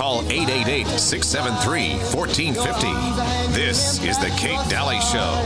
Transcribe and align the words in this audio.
Call 0.00 0.22
888 0.32 0.98
673 0.98 2.00
1450. 2.16 3.52
This 3.52 4.02
is 4.02 4.16
The 4.16 4.30
Kate 4.30 4.56
Dalley 4.70 4.98
Show. 4.98 5.36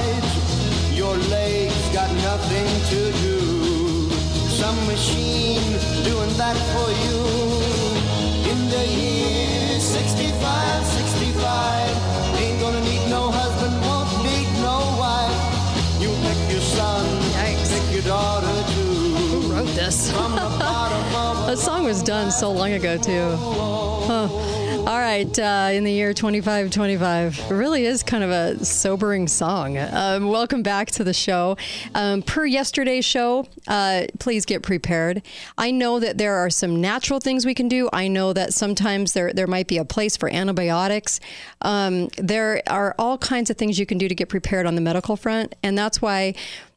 Your 0.94 1.16
legs 1.26 1.74
got 1.92 2.08
nothing 2.22 2.70
to 2.94 3.10
do. 3.18 4.08
Some 4.46 4.78
machine 4.86 5.58
doing 6.04 6.30
that 6.38 6.54
for 6.70 6.86
you. 7.02 7.18
In 8.46 8.70
the 8.70 8.86
year 8.94 9.80
65, 9.80 10.86
65, 10.86 11.93
this? 19.84 20.12
That 21.44 21.58
song 21.58 21.84
was 21.84 22.02
done 22.02 22.32
so 22.32 22.50
long 22.50 22.72
ago, 22.72 22.96
too. 22.96 23.36
Huh. 23.36 24.28
All 24.86 24.98
right, 24.98 25.38
uh, 25.38 25.70
in 25.72 25.84
the 25.84 25.92
year 25.92 26.12
2525, 26.12 27.38
it 27.38 27.54
really 27.54 27.84
is 27.84 28.02
kind 28.02 28.24
of 28.24 28.30
a 28.30 28.64
sobering 28.64 29.28
song. 29.28 29.78
Um, 29.78 30.28
welcome 30.28 30.62
back 30.62 30.90
to 30.92 31.04
the 31.04 31.12
show. 31.12 31.56
Um, 31.94 32.22
per 32.22 32.44
yesterday's 32.44 33.04
show, 33.04 33.46
uh, 33.68 34.06
please 34.18 34.46
get 34.46 34.62
prepared. 34.62 35.22
I 35.56 35.70
know 35.70 36.00
that 36.00 36.18
there 36.18 36.34
are 36.34 36.50
some 36.50 36.80
natural 36.80 37.20
things 37.20 37.46
we 37.46 37.54
can 37.54 37.68
do. 37.68 37.88
I 37.92 38.08
know 38.08 38.32
that 38.32 38.52
sometimes 38.52 39.12
there 39.12 39.32
there 39.32 39.46
might 39.46 39.68
be 39.68 39.78
a 39.78 39.84
place 39.84 40.16
for 40.16 40.28
antibiotics. 40.30 41.20
Um, 41.60 42.08
there 42.18 42.62
are 42.68 42.94
all 42.98 43.16
kinds 43.16 43.50
of 43.50 43.56
things 43.56 43.78
you 43.78 43.86
can 43.86 43.98
do 43.98 44.08
to 44.08 44.14
get 44.14 44.28
prepared 44.28 44.66
on 44.66 44.74
the 44.74 44.80
medical 44.80 45.16
front, 45.16 45.54
and 45.62 45.78
that's 45.78 46.02
why. 46.02 46.34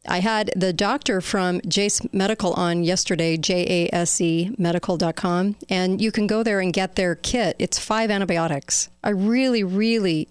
I 0.07 0.20
had 0.20 0.52
the 0.55 0.71
doctor 0.71 1.20
from 1.20 1.59
Jase 1.67 2.02
Medical 2.13 2.53
on 2.53 2.84
yesterday, 2.84 3.35
J 3.35 3.89
A 3.91 3.95
S 3.95 4.21
E 4.21 4.55
medical.com, 4.57 5.55
and 5.70 6.02
you 6.02 6.11
can 6.11 6.27
go 6.27 6.43
there 6.43 6.61
and 6.61 6.71
get 6.71 6.95
their 6.95 7.15
kit. 7.15 7.55
It's 7.59 7.77
five 7.77 8.09
antibiotics. 8.09 8.89
I 9.03 9.09
really, 9.09 9.63
really, 9.63 10.29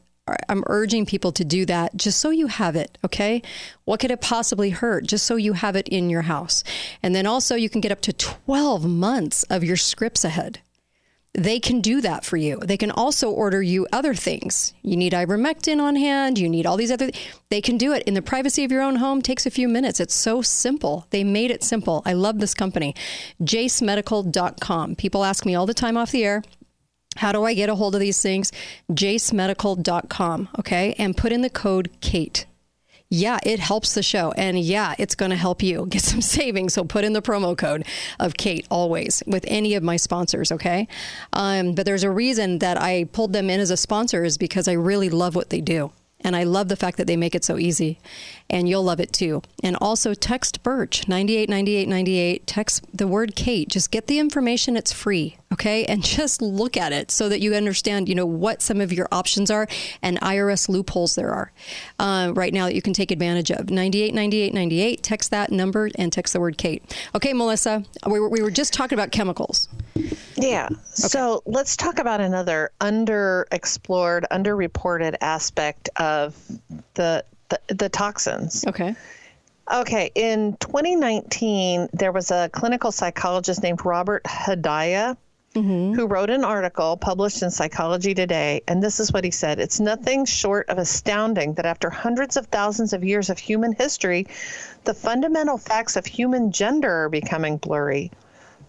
I'm 0.48 0.64
urging 0.66 1.04
people 1.04 1.30
to 1.32 1.44
do 1.44 1.66
that 1.66 1.96
just 1.96 2.20
so 2.20 2.30
you 2.30 2.46
have 2.46 2.74
it, 2.74 2.96
okay? 3.04 3.42
What 3.84 4.00
could 4.00 4.10
it 4.10 4.20
possibly 4.20 4.70
hurt? 4.70 5.06
Just 5.06 5.26
so 5.26 5.36
you 5.36 5.52
have 5.52 5.76
it 5.76 5.88
in 5.88 6.08
your 6.08 6.22
house. 6.22 6.64
And 7.02 7.14
then 7.14 7.26
also, 7.26 7.54
you 7.54 7.68
can 7.68 7.80
get 7.80 7.92
up 7.92 8.00
to 8.02 8.12
12 8.12 8.86
months 8.86 9.42
of 9.44 9.62
your 9.62 9.76
scripts 9.76 10.24
ahead 10.24 10.60
they 11.36 11.60
can 11.60 11.80
do 11.80 12.00
that 12.00 12.24
for 12.24 12.36
you. 12.36 12.58
They 12.60 12.76
can 12.76 12.90
also 12.90 13.30
order 13.30 13.62
you 13.62 13.86
other 13.92 14.14
things. 14.14 14.72
You 14.82 14.96
need 14.96 15.12
ivermectin 15.12 15.80
on 15.80 15.96
hand, 15.96 16.38
you 16.38 16.48
need 16.48 16.66
all 16.66 16.76
these 16.76 16.90
other 16.90 17.10
they 17.48 17.60
can 17.60 17.76
do 17.76 17.92
it 17.92 18.02
in 18.04 18.14
the 18.14 18.22
privacy 18.22 18.64
of 18.64 18.72
your 18.72 18.82
own 18.82 18.96
home. 18.96 19.22
Takes 19.22 19.46
a 19.46 19.50
few 19.50 19.68
minutes. 19.68 20.00
It's 20.00 20.14
so 20.14 20.42
simple. 20.42 21.06
They 21.10 21.22
made 21.22 21.50
it 21.50 21.62
simple. 21.62 22.02
I 22.04 22.12
love 22.12 22.40
this 22.40 22.54
company. 22.54 22.94
jasemedical.com. 23.42 24.96
People 24.96 25.24
ask 25.24 25.46
me 25.46 25.54
all 25.54 25.66
the 25.66 25.74
time 25.74 25.96
off 25.96 26.10
the 26.10 26.24
air, 26.24 26.42
how 27.16 27.32
do 27.32 27.44
I 27.44 27.54
get 27.54 27.68
a 27.68 27.74
hold 27.74 27.94
of 27.94 28.00
these 28.00 28.20
things? 28.20 28.52
jasemedical.com, 28.90 30.48
okay? 30.58 30.94
And 30.98 31.16
put 31.16 31.32
in 31.32 31.42
the 31.42 31.50
code 31.50 31.90
KATE 32.00 32.46
yeah, 33.08 33.38
it 33.44 33.60
helps 33.60 33.94
the 33.94 34.02
show. 34.02 34.32
And 34.32 34.58
yeah, 34.58 34.94
it's 34.98 35.14
going 35.14 35.30
to 35.30 35.36
help 35.36 35.62
you 35.62 35.86
get 35.86 36.02
some 36.02 36.20
savings. 36.36 36.74
So 36.74 36.84
put 36.84 37.04
in 37.04 37.12
the 37.12 37.22
promo 37.22 37.56
code 37.56 37.86
of 38.18 38.36
Kate 38.36 38.66
always 38.70 39.22
with 39.26 39.44
any 39.48 39.74
of 39.74 39.82
my 39.82 39.96
sponsors, 39.96 40.50
okay? 40.52 40.88
Um, 41.32 41.74
but 41.74 41.86
there's 41.86 42.04
a 42.04 42.10
reason 42.10 42.58
that 42.58 42.80
I 42.80 43.04
pulled 43.12 43.32
them 43.32 43.50
in 43.50 43.60
as 43.60 43.70
a 43.70 43.76
sponsor 43.76 44.24
is 44.24 44.38
because 44.38 44.68
I 44.68 44.72
really 44.72 45.08
love 45.08 45.34
what 45.34 45.50
they 45.50 45.60
do. 45.60 45.92
And 46.20 46.34
I 46.34 46.44
love 46.44 46.68
the 46.68 46.76
fact 46.76 46.96
that 46.96 47.06
they 47.06 47.16
make 47.16 47.34
it 47.34 47.44
so 47.44 47.58
easy. 47.58 48.00
And 48.50 48.68
you'll 48.68 48.82
love 48.82 49.00
it 49.00 49.12
too. 49.12 49.42
And 49.62 49.76
also 49.80 50.14
text 50.14 50.62
Birch 50.62 51.06
989898. 51.06 52.46
Text 52.46 52.84
the 52.92 53.06
word 53.06 53.36
Kate. 53.36 53.68
Just 53.68 53.90
get 53.90 54.06
the 54.06 54.18
information. 54.18 54.76
It's 54.76 54.92
free. 54.92 55.36
Okay. 55.52 55.84
And 55.84 56.02
just 56.02 56.42
look 56.42 56.76
at 56.76 56.92
it 56.92 57.10
so 57.10 57.28
that 57.28 57.40
you 57.40 57.54
understand, 57.54 58.08
you 58.08 58.14
know, 58.14 58.26
what 58.26 58.62
some 58.62 58.80
of 58.80 58.92
your 58.92 59.08
options 59.12 59.50
are 59.50 59.68
and 60.02 60.20
IRS 60.20 60.68
loopholes 60.68 61.14
there 61.14 61.30
are 61.30 61.52
uh, 61.98 62.32
right 62.34 62.52
now 62.52 62.66
that 62.66 62.74
you 62.74 62.82
can 62.82 62.92
take 62.92 63.10
advantage 63.10 63.50
of. 63.50 63.70
989898. 63.70 65.02
Text 65.02 65.30
that 65.30 65.52
number 65.52 65.90
and 65.96 66.12
text 66.12 66.32
the 66.32 66.40
word 66.40 66.58
Kate. 66.58 66.82
Okay, 67.14 67.32
Melissa, 67.32 67.84
we 68.06 68.18
were, 68.18 68.28
we 68.28 68.42
were 68.42 68.50
just 68.50 68.72
talking 68.72 68.98
about 68.98 69.12
chemicals. 69.12 69.68
Yeah. 70.36 70.66
okay. 70.66 70.74
So 70.94 71.42
let's 71.46 71.76
talk 71.76 71.98
about 71.98 72.20
another 72.20 72.70
underexplored, 72.80 74.24
underreported 74.30 75.16
aspect 75.20 75.88
of 75.96 76.36
the 76.94 77.24
the, 77.48 77.60
the 77.68 77.88
toxins. 77.88 78.66
Okay. 78.66 78.94
Okay, 79.72 80.10
in 80.14 80.56
2019, 80.58 81.88
there 81.92 82.12
was 82.12 82.30
a 82.30 82.48
clinical 82.52 82.92
psychologist 82.92 83.62
named 83.62 83.84
Robert 83.84 84.22
Hedaya 84.24 85.16
who 85.62 86.06
wrote 86.06 86.30
an 86.30 86.44
article 86.44 86.96
published 86.96 87.42
in 87.42 87.50
Psychology 87.50 88.14
Today, 88.14 88.62
and 88.68 88.82
this 88.82 89.00
is 89.00 89.12
what 89.12 89.24
he 89.24 89.30
said 89.30 89.58
It's 89.58 89.80
nothing 89.80 90.24
short 90.24 90.68
of 90.68 90.78
astounding 90.78 91.54
that 91.54 91.66
after 91.66 91.88
hundreds 91.88 92.36
of 92.36 92.46
thousands 92.46 92.92
of 92.92 93.04
years 93.04 93.30
of 93.30 93.38
human 93.38 93.72
history, 93.72 94.26
the 94.84 94.94
fundamental 94.94 95.56
facts 95.56 95.96
of 95.96 96.04
human 96.06 96.52
gender 96.52 97.04
are 97.04 97.08
becoming 97.08 97.56
blurry. 97.56 98.10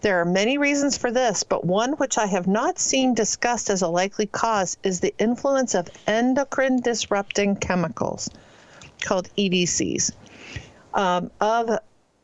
There 0.00 0.20
are 0.20 0.24
many 0.24 0.58
reasons 0.58 0.96
for 0.96 1.10
this, 1.10 1.42
but 1.42 1.64
one 1.64 1.92
which 1.94 2.18
I 2.18 2.26
have 2.26 2.46
not 2.46 2.78
seen 2.78 3.14
discussed 3.14 3.68
as 3.68 3.82
a 3.82 3.88
likely 3.88 4.26
cause 4.26 4.76
is 4.82 5.00
the 5.00 5.14
influence 5.18 5.74
of 5.74 5.88
endocrine 6.06 6.80
disrupting 6.80 7.56
chemicals 7.56 8.30
called 9.02 9.28
EDCs. 9.36 10.12
Um, 10.94 11.30
of 11.40 11.66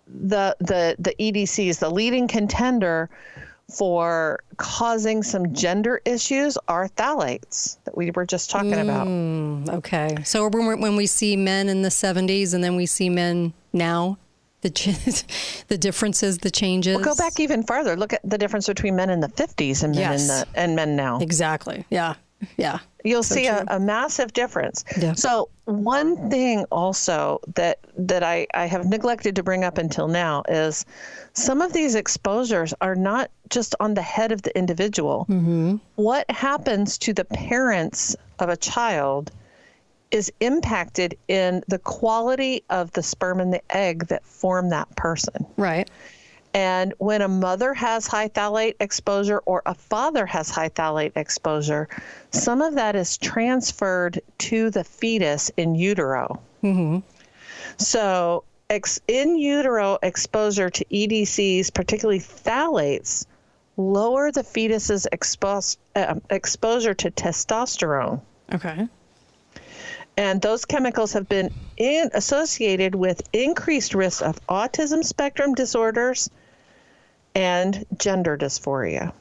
the 0.06 0.56
the 0.60 0.96
the 0.98 1.14
EDCs, 1.19 1.78
the 1.78 1.91
leading 1.91 2.28
contender 2.28 3.10
for 3.72 4.41
causing 4.56 5.22
some 5.22 5.52
gender 5.54 6.00
issues 6.04 6.58
are 6.69 6.88
phthalates 6.91 7.78
that 7.84 7.97
we 7.97 8.10
were 8.10 8.26
just 8.26 8.50
talking 8.50 8.75
about. 8.75 9.06
Mm, 9.06 9.69
okay. 9.70 10.16
So 10.25 10.48
when, 10.48 10.66
we 10.66 10.75
when 10.76 10.97
we 10.97 11.06
see 11.06 11.36
men 11.36 11.69
in 11.69 11.82
the 11.82 11.88
70s 11.88 12.54
and 12.54 12.62
then 12.62 12.76
we 12.76 12.86
see 12.86 13.08
men 13.08 13.52
now, 13.72 14.19
the 14.60 14.69
the 15.69 15.78
differences, 15.78 16.38
the 16.38 16.50
changes. 16.50 16.98
Go 16.98 17.14
back 17.14 17.41
even 17.41 17.62
farther. 17.62 17.97
Look 17.97 18.12
at 18.12 18.20
the 18.25 18.38
difference 18.38 18.66
between 18.66 18.97
men 18.97 19.10
in 19.10 19.20
the 19.20 19.28
50s 19.28 19.82
and 19.82 19.94
men 19.94 20.12
Yes. 20.12 20.22
in 20.22 20.28
the 20.28 20.46
and 20.54 20.76
men 20.76 20.94
now. 20.96 21.19
Exactly. 21.20 21.84
Yeah. 21.91 22.14
Yeah. 22.56 22.78
You'll 23.05 23.22
So 23.22 23.34
see 23.34 23.47
a, 23.47 23.65
a 23.69 23.78
massive 23.78 24.32
difference. 24.32 24.84
Yeah. 24.99 25.12
So 25.12 25.50
one 25.66 26.31
thing 26.31 26.65
also 26.71 27.41
that 27.55 27.78
that 27.99 28.22
I, 28.22 28.47
I 28.55 28.66
have 28.66 28.87
neglected 28.87 29.37
to 29.37 29.43
bring 29.43 29.65
up 29.65 29.78
until 29.78 30.09
now 30.09 30.43
is 30.49 30.87
some 31.34 31.60
of 31.60 31.72
these 31.72 31.94
exposures 31.94 32.72
are 32.81 32.94
not 32.94 33.31
just 33.50 33.75
on 33.81 33.94
the 33.94 34.03
head 34.03 34.32
of 34.32 34.43
the 34.43 34.56
individual. 34.56 35.27
Mm-hmm. 35.28 35.77
What 35.97 36.31
happens 36.31 36.99
to 36.99 37.12
the 37.12 37.25
parents 37.25 38.16
of 38.38 38.49
a 38.49 38.56
child 38.56 39.31
is 40.11 40.32
impacted 40.41 41.19
in 41.28 41.62
the 41.66 41.78
quality 41.78 42.62
of 42.71 42.93
the 42.93 43.03
sperm 43.03 43.41
and 43.41 43.53
the 43.53 43.76
egg 43.76 44.06
that 44.06 44.25
form 44.25 44.69
that 44.71 44.94
person. 44.97 45.44
Right. 45.56 45.91
And 46.54 46.94
when 46.98 47.20
a 47.20 47.26
mother 47.26 47.75
has 47.75 48.06
high 48.06 48.28
phthalate 48.28 48.76
exposure 48.78 49.38
or 49.44 49.62
a 49.66 49.75
father 49.75 50.25
has 50.25 50.48
high 50.50 50.69
phthalate 50.69 51.12
exposure, 51.16 51.88
some 52.31 52.62
of 52.62 52.75
that 52.76 52.94
is 52.94 53.19
transferred 53.19 54.20
to 54.38 54.70
the 54.70 54.84
fetus 54.84 55.50
in 55.56 55.75
utero. 55.75 56.41
So, 57.76 58.44
ex- 58.70 59.00
in 59.09 59.37
utero 59.37 59.98
exposure 60.00 60.70
to 60.70 60.84
EDCs, 60.84 61.75
particularly 61.75 62.20
phthalates, 62.20 63.26
lower 63.76 64.31
the 64.31 64.44
fetus's 64.44 65.09
expos- 65.12 65.76
uh, 65.97 66.14
exposure 66.31 66.94
to 66.94 67.10
testosterone. 67.10 68.20
Okay. 68.53 68.88
And 70.16 70.41
those 70.41 70.64
chemicals 70.64 71.12
have 71.14 71.28
been 71.28 71.53
in, 71.76 72.10
associated 72.14 72.94
with 72.94 73.28
increased 73.32 73.94
risk 73.94 74.22
of 74.22 74.38
autism 74.47 75.04
spectrum 75.04 75.54
disorders 75.54 76.31
and 77.34 77.84
gender 77.99 78.37
dysphoria. 78.37 79.12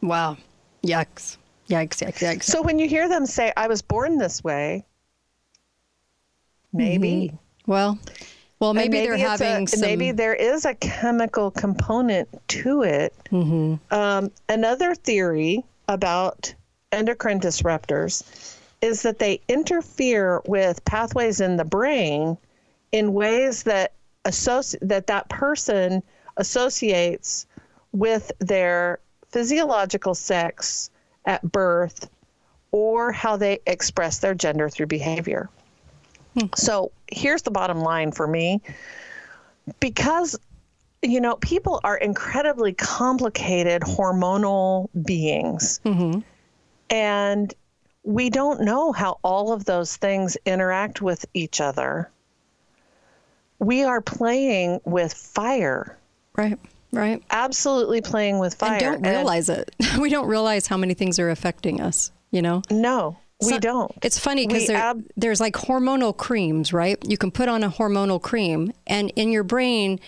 Wow. 0.00 0.36
Yikes. 0.84 1.36
Yikes. 1.68 1.98
Yikes. 2.04 2.18
Yikes. 2.18 2.42
So 2.44 2.62
when 2.62 2.78
you 2.78 2.88
hear 2.88 3.08
them 3.08 3.26
say, 3.26 3.52
I 3.56 3.68
was 3.68 3.82
born 3.82 4.18
this 4.18 4.42
way, 4.42 4.84
maybe. 6.72 7.32
well, 7.66 7.98
well, 8.58 8.70
And 8.70 8.78
maybe, 8.78 8.98
they're 9.00 9.16
having 9.16 9.64
a, 9.64 9.66
some. 9.66 9.80
maybe 9.80 10.12
there 10.12 10.34
is 10.34 10.64
a 10.64 10.74
chemical 10.74 11.50
component 11.50 12.28
to 12.48 12.82
it. 12.82 13.14
Mm-hmm. 13.30 13.94
Um, 13.94 14.30
another 14.48 14.94
theory 14.94 15.64
about 15.88 16.54
endocrine 16.92 17.40
disruptors 17.40 18.56
is 18.80 19.02
that 19.02 19.18
they 19.18 19.40
interfere 19.48 20.42
with 20.46 20.84
pathways 20.84 21.40
in 21.40 21.56
the 21.56 21.64
brain 21.64 22.36
in 22.92 23.14
ways 23.14 23.62
that 23.64 23.92
associ- 24.24 24.78
that 24.82 25.06
that 25.06 25.28
person 25.28 26.02
associates 26.36 27.46
with 27.92 28.32
their 28.38 28.98
physiological 29.28 30.14
sex 30.14 30.90
at 31.24 31.42
birth 31.42 32.08
or 32.70 33.12
how 33.12 33.36
they 33.36 33.60
express 33.66 34.18
their 34.18 34.34
gender 34.34 34.68
through 34.68 34.86
behavior. 34.86 35.48
Hmm. 36.38 36.46
So 36.56 36.90
here's 37.10 37.42
the 37.42 37.50
bottom 37.50 37.80
line 37.80 38.12
for 38.12 38.26
me. 38.26 38.60
Because, 39.78 40.38
you 41.02 41.20
know, 41.20 41.36
people 41.36 41.80
are 41.84 41.96
incredibly 41.96 42.72
complicated 42.72 43.82
hormonal 43.82 44.88
beings. 45.04 45.80
Mm-hmm. 45.84 46.20
And 46.90 47.54
we 48.02 48.30
don't 48.30 48.62
know 48.62 48.92
how 48.92 49.18
all 49.22 49.52
of 49.52 49.64
those 49.64 49.96
things 49.96 50.36
interact 50.44 51.00
with 51.00 51.24
each 51.34 51.60
other. 51.60 52.10
We 53.58 53.84
are 53.84 54.00
playing 54.00 54.80
with 54.84 55.14
fire. 55.14 55.96
Right. 56.34 56.58
Right. 56.92 57.22
Absolutely 57.30 58.02
playing 58.02 58.38
with 58.38 58.54
fire. 58.54 58.74
And 58.74 59.02
don't 59.02 59.12
realize 59.14 59.48
and, 59.48 59.60
it. 59.60 59.96
we 59.98 60.10
don't 60.10 60.28
realize 60.28 60.66
how 60.66 60.76
many 60.76 60.94
things 60.94 61.18
are 61.18 61.30
affecting 61.30 61.80
us, 61.80 62.12
you 62.30 62.42
know? 62.42 62.62
No. 62.70 63.16
We 63.40 63.48
so, 63.48 63.58
don't. 63.58 63.92
It's 64.02 64.18
funny 64.18 64.46
because 64.46 64.66
there, 64.66 64.76
ab- 64.76 65.04
there's 65.16 65.40
like 65.40 65.54
hormonal 65.54 66.16
creams, 66.16 66.72
right? 66.72 66.98
You 67.04 67.16
can 67.16 67.30
put 67.30 67.48
on 67.48 67.64
a 67.64 67.70
hormonal 67.70 68.22
cream, 68.22 68.72
and 68.86 69.10
in 69.16 69.32
your 69.32 69.42
brain, 69.42 69.98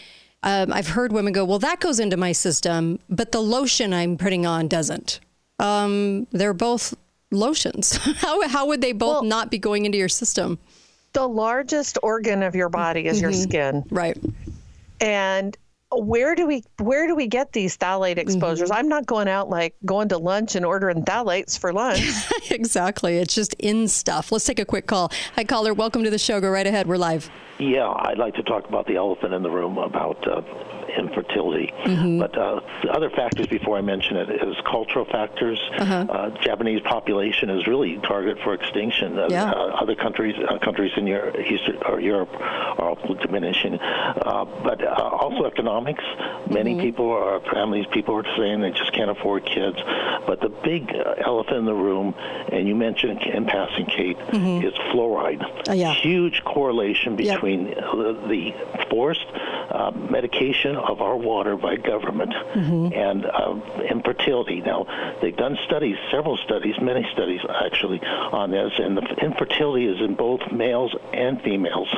um, 0.44 0.72
I've 0.72 0.86
heard 0.86 1.12
women 1.12 1.32
go, 1.32 1.44
"Well, 1.44 1.58
that 1.58 1.80
goes 1.80 1.98
into 1.98 2.16
my 2.16 2.30
system, 2.30 3.00
but 3.10 3.32
the 3.32 3.40
lotion 3.40 3.92
I'm 3.92 4.16
putting 4.16 4.46
on 4.46 4.68
doesn't." 4.68 5.18
Um, 5.58 6.28
they're 6.30 6.54
both 6.54 6.94
lotions. 7.32 7.96
how 8.18 8.46
how 8.46 8.66
would 8.66 8.80
they 8.80 8.92
both 8.92 9.14
well, 9.14 9.24
not 9.24 9.50
be 9.50 9.58
going 9.58 9.84
into 9.84 9.98
your 9.98 10.08
system? 10.08 10.58
The 11.12 11.28
largest 11.28 11.98
organ 12.04 12.42
of 12.44 12.54
your 12.54 12.68
body 12.68 13.06
is 13.06 13.16
mm-hmm. 13.16 13.22
your 13.22 13.32
skin, 13.32 13.84
right? 13.90 14.16
And 15.00 15.56
where 15.96 16.34
do 16.34 16.46
we 16.46 16.62
where 16.78 17.06
do 17.06 17.14
we 17.14 17.26
get 17.26 17.52
these 17.52 17.76
phthalate 17.76 18.18
exposures? 18.18 18.70
Mm-hmm. 18.70 18.78
I'm 18.78 18.88
not 18.88 19.06
going 19.06 19.28
out 19.28 19.48
like 19.48 19.74
going 19.84 20.08
to 20.08 20.18
lunch 20.18 20.54
and 20.54 20.64
ordering 20.64 21.04
phthalates 21.04 21.58
for 21.58 21.72
lunch. 21.72 22.10
exactly. 22.50 23.18
It's 23.18 23.34
just 23.34 23.54
in 23.54 23.88
stuff. 23.88 24.32
Let's 24.32 24.44
take 24.44 24.58
a 24.58 24.64
quick 24.64 24.86
call. 24.86 25.10
Hi 25.36 25.44
caller, 25.44 25.74
welcome 25.74 26.04
to 26.04 26.10
the 26.10 26.18
show. 26.18 26.40
Go 26.40 26.50
right 26.50 26.66
ahead. 26.66 26.86
We're 26.86 26.96
live. 26.96 27.30
Yeah, 27.58 27.88
I'd 27.88 28.18
like 28.18 28.34
to 28.34 28.42
talk 28.42 28.68
about 28.68 28.86
the 28.86 28.96
elephant 28.96 29.32
in 29.32 29.42
the 29.42 29.50
room 29.50 29.78
about 29.78 30.26
uh, 30.26 30.42
infertility. 30.98 31.72
Mm-hmm. 31.84 32.18
But 32.18 32.36
uh, 32.36 32.60
other 32.90 33.10
factors 33.10 33.46
before 33.46 33.76
I 33.76 33.80
mention 33.80 34.16
it 34.16 34.30
is 34.30 34.56
cultural 34.64 35.04
factors. 35.04 35.60
Uh-huh. 35.78 36.06
Uh, 36.08 36.30
Japanese 36.42 36.80
population 36.82 37.50
is 37.50 37.66
really 37.66 37.98
target 37.98 38.38
for 38.42 38.54
extinction. 38.54 39.18
Uh, 39.18 39.28
yeah. 39.30 39.50
Uh, 39.50 39.78
other 39.80 39.94
countries, 39.94 40.34
uh, 40.48 40.58
countries 40.58 40.92
in 40.96 41.06
Europe, 41.06 41.36
Eastern 41.38 41.78
or 41.86 42.00
Europe, 42.00 42.30
are 42.32 42.90
also 42.90 43.14
diminishing. 43.14 43.78
but 43.78 44.84
also 44.84 45.44
economics. 45.44 46.04
Many 46.50 46.72
mm-hmm. 46.72 46.80
people, 46.80 47.10
are 47.10 47.40
families, 47.52 47.86
people 47.92 48.16
are 48.16 48.36
saying 48.36 48.60
they 48.60 48.70
just 48.70 48.92
can't 48.92 49.10
afford 49.10 49.44
kids. 49.46 49.76
But 50.26 50.40
the 50.40 50.48
big 50.48 50.94
elephant 51.24 51.58
in 51.58 51.64
the 51.64 51.74
room, 51.74 52.14
and 52.52 52.66
you 52.66 52.74
mentioned 52.74 53.22
in 53.22 53.44
passing, 53.46 53.86
Kate, 53.86 54.18
mm-hmm. 54.18 54.66
is 54.66 54.74
fluoride. 54.92 55.42
yeah. 55.74 55.92
Huge 55.94 56.42
correlation 56.44 57.16
between 57.16 57.66
yep. 57.66 57.76
the 58.28 58.54
forced 58.90 59.26
medication 59.92 60.76
of 60.76 61.00
our 61.00 61.16
water 61.16 61.56
by 61.56 61.76
government 61.76 62.32
mm-hmm. 62.32 62.92
and 62.92 63.26
uh, 63.26 63.58
infertility. 63.90 64.60
Now, 64.60 64.86
they've 65.20 65.36
done 65.36 65.58
studies, 65.64 65.96
several 66.10 66.36
studies, 66.36 66.76
many 66.80 67.06
studies 67.12 67.40
actually, 67.48 68.00
on 68.00 68.50
this, 68.50 68.72
and 68.78 68.96
the 68.96 69.02
infertility 69.22 69.86
is 69.86 70.00
in 70.00 70.14
both 70.14 70.40
males 70.52 70.94
and 71.12 71.40
females. 71.42 71.88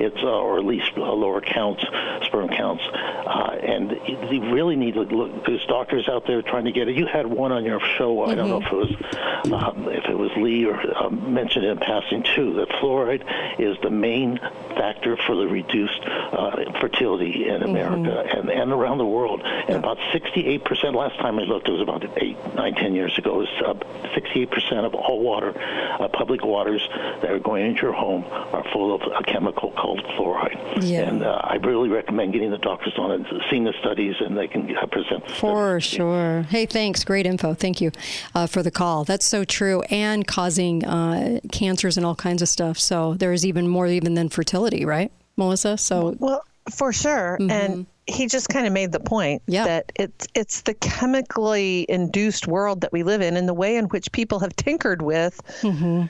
It's, 0.00 0.22
uh, 0.22 0.40
or 0.40 0.58
at 0.58 0.64
least 0.64 0.96
lower 0.96 1.40
counts, 1.40 1.84
sperm 2.26 2.48
counts. 2.48 2.82
Uh, 2.92 3.58
and 3.62 3.92
you 4.30 4.52
really 4.52 4.76
need 4.76 4.94
to 4.94 5.02
look, 5.02 5.46
there's 5.46 5.64
doctors 5.66 6.08
out 6.08 6.26
there 6.26 6.42
trying 6.42 6.64
to 6.64 6.72
get 6.72 6.88
it. 6.88 6.96
You 6.96 7.06
had 7.06 7.26
one 7.26 7.52
on 7.52 7.64
your 7.64 7.80
show, 7.80 8.16
mm-hmm. 8.16 8.30
I 8.30 8.34
don't 8.34 8.48
know 8.48 8.60
if 8.60 8.66
it 8.66 8.74
was, 8.74 9.52
um, 9.52 9.88
if 9.88 10.04
it 10.06 10.18
was 10.18 10.30
Lee 10.36 10.66
or 10.66 10.78
um, 10.96 11.32
mentioned 11.32 11.64
in 11.64 11.78
passing 11.78 12.22
too, 12.22 12.54
that 12.54 12.68
fluoride 12.80 13.24
is 13.60 13.76
the 13.82 13.90
main 13.90 14.38
factor 14.74 15.16
for 15.16 15.36
the 15.36 15.46
reduced 15.46 16.00
uh, 16.04 16.59
fertility 16.80 17.48
in 17.48 17.62
America. 17.62 18.10
Mm-hmm 18.10 18.30
and, 18.40 18.50
and 18.50 18.72
around 18.72 18.98
the 18.98 19.06
world. 19.06 19.42
And 19.42 19.76
about 19.76 19.98
68%, 20.12 20.94
last 20.94 21.16
time 21.18 21.38
I 21.38 21.42
looked, 21.42 21.68
it 21.68 21.72
was 21.72 21.80
about 21.80 22.04
eight, 22.22 22.36
nine, 22.54 22.74
ten 22.74 22.94
years 22.94 23.16
ago, 23.18 23.38
was 23.38 23.48
uh, 23.64 23.74
68% 24.14 24.84
of 24.84 24.94
all 24.94 25.20
water, 25.20 25.52
uh, 25.58 26.08
public 26.08 26.44
waters 26.44 26.86
that 26.90 27.30
are 27.30 27.38
going 27.38 27.66
into 27.66 27.82
your 27.82 27.92
home 27.92 28.24
are 28.24 28.64
full 28.72 28.94
of 28.94 29.02
a 29.02 29.22
chemical 29.24 29.72
called 29.72 30.00
fluoride. 30.16 30.82
Yeah. 30.82 31.02
And 31.02 31.22
uh, 31.22 31.40
I 31.42 31.56
really 31.56 31.88
recommend 31.88 32.32
getting 32.32 32.50
the 32.50 32.58
doctors 32.58 32.94
on 32.98 33.12
and 33.12 33.26
seeing 33.50 33.64
the 33.64 33.74
studies, 33.80 34.16
and 34.20 34.36
they 34.36 34.48
can 34.48 34.76
uh, 34.76 34.86
present. 34.86 35.30
For 35.30 35.80
sure. 35.80 36.42
Hey, 36.48 36.66
thanks. 36.66 37.04
Great 37.04 37.26
info. 37.26 37.54
Thank 37.54 37.80
you 37.80 37.92
uh, 38.34 38.46
for 38.46 38.62
the 38.62 38.70
call. 38.70 39.04
That's 39.04 39.26
so 39.26 39.44
true, 39.44 39.82
and 39.82 40.26
causing 40.26 40.84
uh, 40.84 41.40
cancers 41.52 41.96
and 41.96 42.06
all 42.06 42.14
kinds 42.14 42.42
of 42.42 42.48
stuff. 42.48 42.78
So 42.78 43.14
there's 43.14 43.44
even 43.44 43.68
more 43.68 43.86
even 43.86 44.14
than 44.14 44.28
fertility, 44.28 44.84
right? 44.84 45.12
Melissa. 45.36 45.78
So 45.78 46.16
well, 46.18 46.44
for 46.70 46.92
sure. 46.92 47.36
Mm-hmm. 47.40 47.50
And 47.50 47.86
he 48.06 48.26
just 48.26 48.48
kind 48.48 48.66
of 48.66 48.72
made 48.72 48.92
the 48.92 49.00
point 49.00 49.42
yeah. 49.46 49.64
that 49.64 49.92
it's 49.94 50.26
it's 50.34 50.62
the 50.62 50.74
chemically 50.74 51.86
induced 51.88 52.46
world 52.46 52.80
that 52.80 52.92
we 52.92 53.02
live 53.02 53.20
in 53.20 53.36
and 53.36 53.48
the 53.48 53.54
way 53.54 53.76
in 53.76 53.86
which 53.86 54.10
people 54.12 54.40
have 54.40 54.54
tinkered 54.56 55.02
with 55.02 55.40
mm-hmm. 55.60 56.06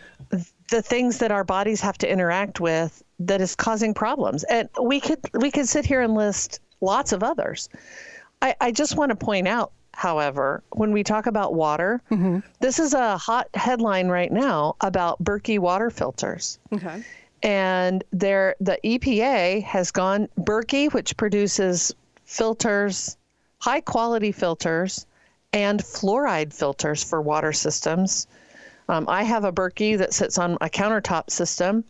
the 0.70 0.82
things 0.82 1.18
that 1.18 1.30
our 1.30 1.44
bodies 1.44 1.80
have 1.80 1.98
to 1.98 2.10
interact 2.10 2.60
with 2.60 3.02
that 3.18 3.40
is 3.40 3.54
causing 3.54 3.94
problems. 3.94 4.44
And 4.44 4.68
we 4.82 5.00
could 5.00 5.20
we 5.34 5.50
could 5.50 5.68
sit 5.68 5.84
here 5.84 6.00
and 6.00 6.14
list 6.14 6.60
lots 6.80 7.12
of 7.12 7.22
others. 7.22 7.68
I, 8.42 8.54
I 8.60 8.72
just 8.72 8.96
want 8.96 9.10
to 9.10 9.16
point 9.16 9.46
out, 9.46 9.72
however, 9.92 10.62
when 10.70 10.92
we 10.92 11.04
talk 11.04 11.26
about 11.26 11.52
water, 11.52 12.00
mm-hmm. 12.10 12.38
this 12.60 12.78
is 12.78 12.94
a 12.94 13.18
hot 13.18 13.48
headline 13.52 14.08
right 14.08 14.32
now 14.32 14.76
about 14.80 15.22
Berkey 15.22 15.58
water 15.58 15.90
filters. 15.90 16.58
Okay 16.72 17.04
and 17.42 18.04
there 18.12 18.54
the 18.60 18.78
EPA 18.84 19.62
has 19.62 19.90
gone 19.90 20.28
Berkey, 20.38 20.92
which 20.92 21.16
produces 21.16 21.94
filters, 22.24 23.16
high 23.58 23.80
quality 23.80 24.32
filters, 24.32 25.06
and 25.52 25.80
fluoride 25.80 26.52
filters 26.52 27.02
for 27.02 27.20
water 27.20 27.52
systems. 27.52 28.26
Um, 28.88 29.06
I 29.08 29.22
have 29.22 29.44
a 29.44 29.52
Berkey 29.52 29.98
that 29.98 30.12
sits 30.12 30.38
on 30.38 30.54
a 30.60 30.68
countertop 30.68 31.30
system, 31.30 31.84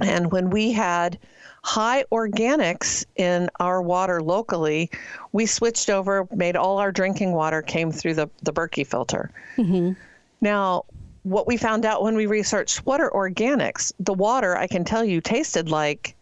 and 0.00 0.32
when 0.32 0.50
we 0.50 0.72
had 0.72 1.18
high 1.62 2.04
organics 2.12 3.04
in 3.16 3.50
our 3.58 3.82
water 3.82 4.22
locally, 4.22 4.90
we 5.32 5.46
switched 5.46 5.90
over, 5.90 6.28
made 6.34 6.56
all 6.56 6.78
our 6.78 6.92
drinking 6.92 7.32
water 7.32 7.62
came 7.62 7.90
through 7.90 8.14
the 8.14 8.28
the 8.42 8.52
Berkey 8.52 8.86
filter. 8.86 9.30
Mm-hmm. 9.56 9.92
Now, 10.40 10.84
what 11.26 11.48
we 11.48 11.56
found 11.56 11.84
out 11.84 12.04
when 12.04 12.14
we 12.14 12.26
researched 12.26 12.86
what 12.86 13.00
are 13.00 13.10
organics, 13.10 13.92
the 13.98 14.14
water, 14.14 14.56
I 14.56 14.68
can 14.68 14.84
tell 14.84 15.04
you, 15.04 15.20
tasted 15.20 15.68
like 15.68 16.14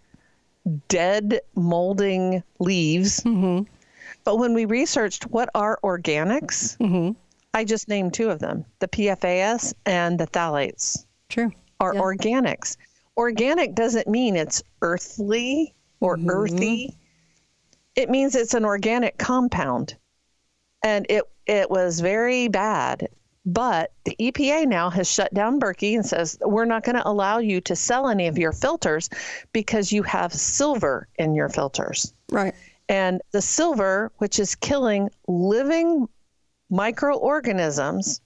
dead, 0.89 1.41
molding 1.55 2.43
leaves. 2.59 3.21
Mm-hmm. 3.21 3.65
But 4.25 4.39
when 4.39 4.55
we 4.55 4.65
researched 4.65 5.25
what 5.25 5.51
are 5.55 5.79
organics, 5.85 6.79
mm-hmm. 6.79 7.11
I 7.53 7.65
just 7.65 7.87
named 7.87 8.15
two 8.15 8.31
of 8.31 8.39
them 8.39 8.65
the 8.79 8.89
PFAS 8.89 9.75
and 9.85 10.19
the 10.19 10.27
phthalates. 10.27 11.05
True. 11.29 11.53
Are 11.81 11.93
organics. 11.93 12.79
Organic 13.19 13.75
doesn't 13.75 14.09
mean 14.09 14.37
it's 14.37 14.63
earthly 14.81 15.75
or 16.01 16.17
mm-hmm. 16.17 16.31
earthy, 16.31 16.97
it 17.95 18.09
means 18.09 18.35
it's 18.35 18.55
an 18.55 18.65
organic 18.65 19.19
compound. 19.19 19.97
And 20.83 21.05
it, 21.11 21.25
it 21.47 21.71
was 21.71 22.01
very 22.01 22.49
bad 22.49 23.09
but 23.45 23.93
the 24.05 24.17
EPA 24.19 24.67
now 24.67 24.91
has 24.91 25.11
shut 25.11 25.33
down 25.35 25.61
Berkey 25.61 25.95
and 25.95 26.05
says 26.05 26.39
we're 26.41 26.65
not 26.65 26.85
going 26.85 26.97
to 26.97 27.09
allow 27.09 27.39
you 27.39 27.61
to 27.63 27.77
sell 27.77 28.09
any 28.09 28.27
of 28.27 28.39
your 28.39 28.53
filters 28.53 29.11
because 29.53 29.93
you 29.93 30.03
have 30.03 30.33
silver 30.33 31.09
in 31.17 31.35
your 31.35 31.49
filters. 31.49 32.13
Right. 32.31 32.55
And 32.89 33.21
the 33.33 33.43
silver, 33.43 34.13
which 34.19 34.39
is 34.39 34.55
killing 34.55 35.11
living 35.29 36.09
microorganisms, 36.71 38.21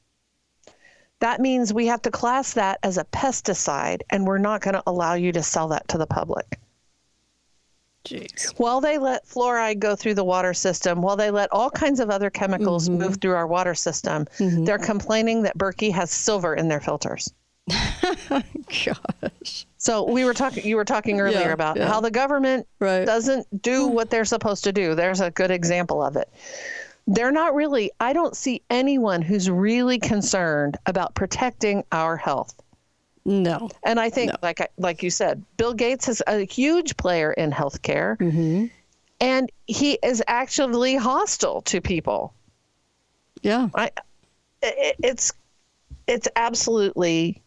that 1.20 1.40
means 1.40 1.74
we 1.74 1.86
have 1.86 2.02
to 2.02 2.10
class 2.10 2.52
that 2.54 2.78
as 2.82 2.96
a 2.96 3.04
pesticide 3.04 4.02
and 4.10 4.26
we're 4.26 4.38
not 4.38 4.60
going 4.60 4.74
to 4.74 4.82
allow 4.86 5.14
you 5.14 5.32
to 5.32 5.42
sell 5.42 5.68
that 5.68 5.88
to 5.88 5.98
the 5.98 6.06
public. 6.06 6.60
Jeez. 8.08 8.58
While 8.58 8.80
they 8.80 8.96
let 8.96 9.26
fluoride 9.26 9.78
go 9.78 9.94
through 9.94 10.14
the 10.14 10.24
water 10.24 10.54
system, 10.54 11.02
while 11.02 11.16
they 11.16 11.30
let 11.30 11.52
all 11.52 11.70
kinds 11.70 12.00
of 12.00 12.08
other 12.10 12.30
chemicals 12.30 12.88
mm-hmm. 12.88 13.02
move 13.02 13.20
through 13.20 13.34
our 13.34 13.46
water 13.46 13.74
system, 13.74 14.24
mm-hmm. 14.38 14.64
they're 14.64 14.78
complaining 14.78 15.42
that 15.42 15.58
Berkey 15.58 15.92
has 15.92 16.10
silver 16.10 16.54
in 16.54 16.68
their 16.68 16.80
filters. 16.80 17.32
Gosh. 18.30 19.66
So 19.76 20.10
we 20.10 20.24
were 20.24 20.32
talking. 20.32 20.64
You 20.64 20.76
were 20.76 20.84
talking 20.84 21.20
earlier 21.20 21.40
yeah, 21.40 21.52
about 21.52 21.76
yeah. 21.76 21.86
how 21.86 22.00
the 22.00 22.10
government 22.10 22.66
right. 22.80 23.04
doesn't 23.04 23.62
do 23.62 23.86
what 23.86 24.08
they're 24.08 24.24
supposed 24.24 24.64
to 24.64 24.72
do. 24.72 24.94
There's 24.94 25.20
a 25.20 25.30
good 25.30 25.50
example 25.50 26.02
of 26.02 26.16
it. 26.16 26.32
They're 27.06 27.32
not 27.32 27.54
really. 27.54 27.90
I 28.00 28.14
don't 28.14 28.36
see 28.36 28.62
anyone 28.70 29.20
who's 29.20 29.50
really 29.50 29.98
concerned 29.98 30.78
about 30.86 31.14
protecting 31.14 31.84
our 31.92 32.16
health. 32.16 32.54
No. 33.28 33.68
And 33.84 34.00
I 34.00 34.08
think, 34.08 34.32
no. 34.32 34.38
like 34.42 34.62
I, 34.62 34.68
like 34.78 35.02
you 35.02 35.10
said, 35.10 35.44
Bill 35.58 35.74
Gates 35.74 36.08
is 36.08 36.22
a 36.26 36.46
huge 36.46 36.96
player 36.96 37.30
in 37.34 37.50
healthcare, 37.50 38.16
mm-hmm. 38.16 38.66
and 39.20 39.52
he 39.66 39.98
is 40.02 40.22
actually 40.26 40.96
hostile 40.96 41.60
to 41.62 41.82
people. 41.82 42.32
Yeah. 43.42 43.68
I, 43.74 43.90
it, 44.62 44.96
it's 45.04 45.32
it's 46.06 46.26
absolutely 46.36 47.42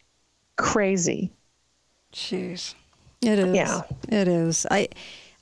crazy. 0.55 1.31
Jeez. 2.13 2.75
It 3.23 3.39
is. 3.39 3.55
Yeah. 3.55 3.81
It 4.07 4.27
is. 4.27 4.67
I 4.69 4.87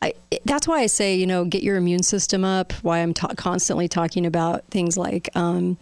I, 0.02 0.14
that's 0.46 0.66
why 0.66 0.80
I 0.80 0.88
say, 0.88 1.16
you 1.16 1.28
know, 1.28 1.44
get 1.44 1.64
your 1.64 1.76
immune 1.76 2.04
system 2.04 2.46
up. 2.46 2.72
Why 2.82 3.00
I'm 3.00 3.14
ta- 3.14 3.34
constantly 3.36 3.90
talking 3.90 4.26
about 4.26 4.64
things 4.68 4.96
like 4.96 5.28
um, 5.36 5.78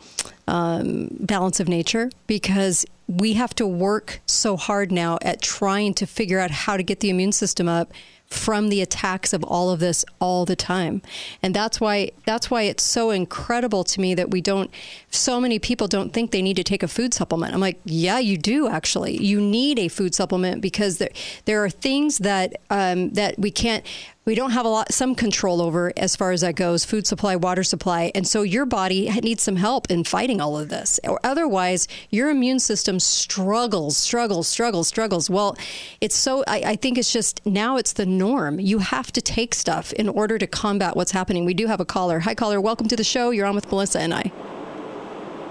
um, 0.47 1.09
balance 1.19 1.59
of 1.59 1.67
nature, 1.67 2.09
because 2.25 2.87
we 3.07 3.33
have 3.33 3.55
to 3.55 3.65
work 3.65 4.19
so 4.25 4.57
hard 4.57 4.91
now 4.91 5.17
at 5.21 5.41
trying 5.41 5.93
to 5.95 6.05
figure 6.05 6.39
out 6.39 6.51
how 6.51 6.77
to 6.77 6.83
get 6.83 6.99
the 6.99 7.09
immune 7.09 7.31
system 7.31 7.67
up 7.67 7.91
from 8.25 8.67
the 8.67 8.81
attacks 8.81 9.31
of 9.31 9.41
all 9.45 9.69
of 9.69 9.79
this 9.79 10.03
all 10.19 10.43
the 10.43 10.55
time. 10.55 11.01
And 11.41 11.53
that's 11.53 11.79
why 11.79 12.11
that's 12.25 12.51
why 12.51 12.63
it's 12.63 12.83
so 12.83 13.09
incredible 13.09 13.85
to 13.85 14.01
me 14.01 14.13
that 14.15 14.31
we 14.31 14.41
don't 14.41 14.69
so 15.09 15.39
many 15.39 15.59
people 15.59 15.87
don't 15.87 16.11
think 16.11 16.31
they 16.31 16.41
need 16.41 16.57
to 16.57 16.63
take 16.63 16.83
a 16.83 16.87
food 16.87 17.13
supplement. 17.13 17.53
I'm 17.53 17.61
like, 17.61 17.79
yeah, 17.85 18.19
you 18.19 18.37
do 18.37 18.67
actually. 18.67 19.23
You 19.23 19.39
need 19.39 19.79
a 19.79 19.87
food 19.87 20.13
supplement 20.13 20.61
because 20.61 20.97
there 20.97 21.09
there 21.45 21.63
are 21.63 21.69
things 21.69 22.19
that 22.19 22.59
um, 22.69 23.11
that 23.11 23.39
we 23.39 23.49
can't 23.49 23.85
we 24.27 24.35
don't 24.35 24.51
have 24.51 24.65
a 24.65 24.69
lot 24.69 24.91
some 24.91 25.15
control 25.15 25.61
over 25.61 25.93
as 25.95 26.17
far 26.17 26.33
as 26.33 26.41
that 26.41 26.53
goes 26.57 26.83
food 26.83 27.07
supply 27.07 27.37
water 27.37 27.63
supply. 27.63 28.11
And 28.13 28.27
so 28.27 28.41
your 28.41 28.65
body 28.65 29.09
needs 29.23 29.41
some 29.41 29.55
help 29.55 29.89
in 29.89 30.03
fighting 30.03 30.41
all 30.41 30.59
of 30.59 30.67
this. 30.67 30.99
Or 31.05 31.17
otherwise 31.23 31.87
your 32.09 32.29
immune 32.29 32.59
system 32.59 32.99
struggles 32.99 33.95
struggles 33.95 34.49
struggles 34.49 34.89
struggles. 34.89 35.29
Well 35.29 35.57
it's 36.01 36.15
so 36.15 36.43
I, 36.45 36.61
I 36.65 36.75
think 36.75 36.97
it's 36.97 37.13
just 37.13 37.43
now 37.45 37.77
it's 37.77 37.93
the 37.93 38.05
norm. 38.05 38.59
You 38.59 38.79
have 38.79 39.13
to 39.13 39.21
take 39.21 39.55
stuff 39.55 39.93
in 39.93 40.09
order 40.09 40.37
to 40.37 40.45
combat 40.45 40.97
what's 40.97 41.11
happening. 41.11 41.45
We 41.45 41.53
do 41.53 41.67
have 41.67 41.79
a 41.79 41.85
caller. 41.85 42.19
Hi 42.19 42.35
caller. 42.35 42.59
Welcome 42.59 42.89
to 42.89 42.97
the 42.97 43.05
show. 43.05 43.29
You're 43.29 43.45
on 43.45 43.55
with 43.55 43.71
melissa 43.71 44.01
and 44.01 44.13
i. 44.13 44.29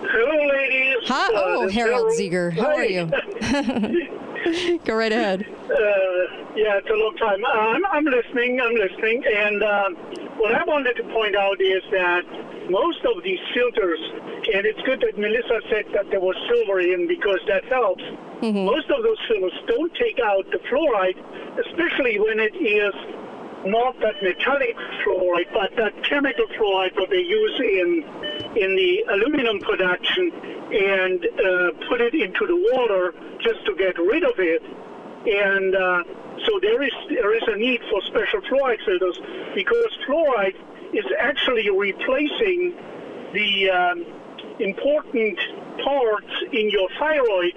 Hello, 0.02 0.48
ladies. 0.48 1.08
hi. 1.08 1.28
Uh, 1.28 1.30
oh 1.34 1.66
is 1.66 1.72
harold 1.72 2.12
ziegler 2.12 2.50
how 2.50 2.66
are 2.66 2.84
you? 2.84 3.06
go 4.84 4.94
right 4.94 5.12
ahead. 5.12 5.46
Uh, 5.64 6.45
yeah, 6.56 6.80
it's 6.80 6.88
a 6.88 6.96
long 6.96 7.14
time. 7.16 7.44
Uh, 7.44 7.76
I'm, 7.76 7.84
I'm 7.86 8.04
listening. 8.04 8.60
I'm 8.60 8.74
listening. 8.74 9.22
And 9.28 9.62
um, 9.62 9.94
what 10.40 10.54
I 10.54 10.64
wanted 10.64 10.96
to 10.96 11.04
point 11.12 11.36
out 11.36 11.60
is 11.60 11.82
that 11.92 12.24
most 12.70 13.04
of 13.04 13.22
these 13.22 13.40
filters, 13.54 14.00
and 14.54 14.64
it's 14.64 14.80
good 14.82 15.00
that 15.00 15.18
Melissa 15.18 15.60
said 15.70 15.84
that 15.92 16.10
there 16.10 16.20
was 16.20 16.36
silver 16.48 16.80
in 16.80 17.06
because 17.06 17.40
that 17.46 17.64
helps. 17.66 18.02
Most 18.64 18.90
of 18.90 19.02
those 19.02 19.20
filters 19.28 19.58
don't 19.66 19.92
take 19.94 20.18
out 20.18 20.44
the 20.50 20.58
fluoride, 20.68 21.20
especially 21.60 22.18
when 22.18 22.40
it 22.40 22.56
is 22.56 22.94
not 23.66 23.98
that 24.00 24.22
metallic 24.22 24.76
fluoride, 25.04 25.52
but 25.52 25.74
that 25.76 25.92
chemical 26.04 26.46
fluoride 26.56 26.94
that 26.96 27.10
they 27.10 27.22
use 27.22 27.60
in 27.60 28.04
in 28.56 28.76
the 28.76 29.04
aluminum 29.12 29.58
production 29.60 30.32
and 30.72 31.24
uh, 31.24 31.70
put 31.88 32.00
it 32.00 32.14
into 32.14 32.46
the 32.46 32.56
water 32.72 33.14
just 33.40 33.64
to 33.66 33.74
get 33.76 33.98
rid 33.98 34.24
of 34.24 34.38
it. 34.38 34.62
And 35.26 35.74
uh, 35.74 36.04
so 36.44 36.58
there 36.60 36.82
is 36.82 36.92
there 37.08 37.34
is 37.34 37.42
a 37.46 37.56
need 37.56 37.80
for 37.90 38.02
special 38.02 38.40
fluoride 38.42 38.84
filters 38.84 39.18
because 39.54 39.90
fluoride 40.06 40.56
is 40.92 41.04
actually 41.18 41.68
replacing 41.70 42.74
the 43.32 43.70
um, 43.70 44.04
important 44.60 45.38
parts 45.84 46.32
in 46.52 46.70
your 46.70 46.88
thyroid, 46.98 47.54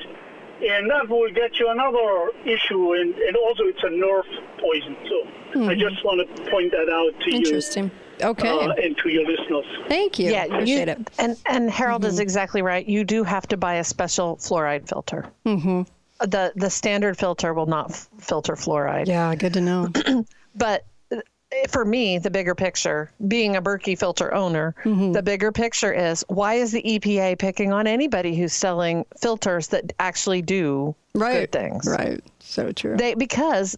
and 0.61 0.89
that 0.89 1.07
will 1.07 1.31
get 1.31 1.59
you 1.59 1.69
another 1.69 2.31
issue. 2.45 2.93
And, 2.93 3.15
and 3.15 3.35
also, 3.37 3.63
it's 3.63 3.83
a 3.83 3.89
nerve 3.89 4.25
poison. 4.59 4.97
So 5.07 5.61
I 5.69 5.75
just 5.75 6.03
want 6.03 6.27
to 6.27 6.51
point 6.51 6.71
that 6.71 6.89
out 6.89 7.19
to 7.21 7.31
interesting 7.31 7.31
you 7.31 7.37
Interesting 7.37 7.91
okay 8.21 8.49
uh, 8.49 8.73
and 8.83 8.97
to 8.97 9.09
your 9.09 9.25
listeners. 9.25 9.65
thank 9.87 10.19
you 10.19 10.29
Yeah, 10.31 10.43
appreciate 10.45 10.87
you, 10.87 10.93
it 10.93 11.09
and 11.17 11.37
and 11.45 11.69
Harold 11.71 12.03
is 12.05 12.19
exactly 12.19 12.61
right. 12.61 12.85
You 12.85 13.03
do 13.03 13.23
have 13.23 13.47
to 13.47 13.57
buy 13.57 13.75
a 13.75 13.83
special 13.83 14.37
fluoride 14.37 14.87
filter. 14.89 15.25
Mm-hmm. 15.45 15.83
The 16.19 16.51
the 16.55 16.69
standard 16.69 17.17
filter 17.17 17.53
will 17.53 17.65
not 17.65 17.91
f- 17.91 18.09
filter 18.19 18.55
fluoride. 18.55 19.07
yeah 19.07 19.33
good 19.35 19.53
to 19.53 19.61
know 19.61 19.87
But 20.55 20.83
uh, 21.11 21.17
for 21.69 21.85
me, 21.85 22.17
the 22.19 22.29
bigger 22.29 22.53
picture, 22.55 23.11
being 23.27 23.55
a 23.55 23.61
Berkey 23.61 23.97
filter 23.97 24.33
owner, 24.33 24.75
Mm-hmm. 24.83 25.13
the 25.13 25.23
bigger 25.23 25.51
picture 25.51 25.93
is 25.93 26.23
why 26.27 26.55
is 26.55 26.71
the 26.71 26.81
EPA 26.83 27.39
picking 27.39 27.71
on 27.71 27.87
anybody 27.87 28.35
who's 28.35 28.53
selling 28.53 29.05
filters 29.19 29.67
that 29.67 29.93
actually 29.99 30.41
do 30.41 30.93
right 31.15 31.41
good 31.41 31.51
things? 31.51 31.87
right 31.87 32.21
so 32.39 32.71
true 32.71 32.97
They 32.97 33.13
because 33.13 33.77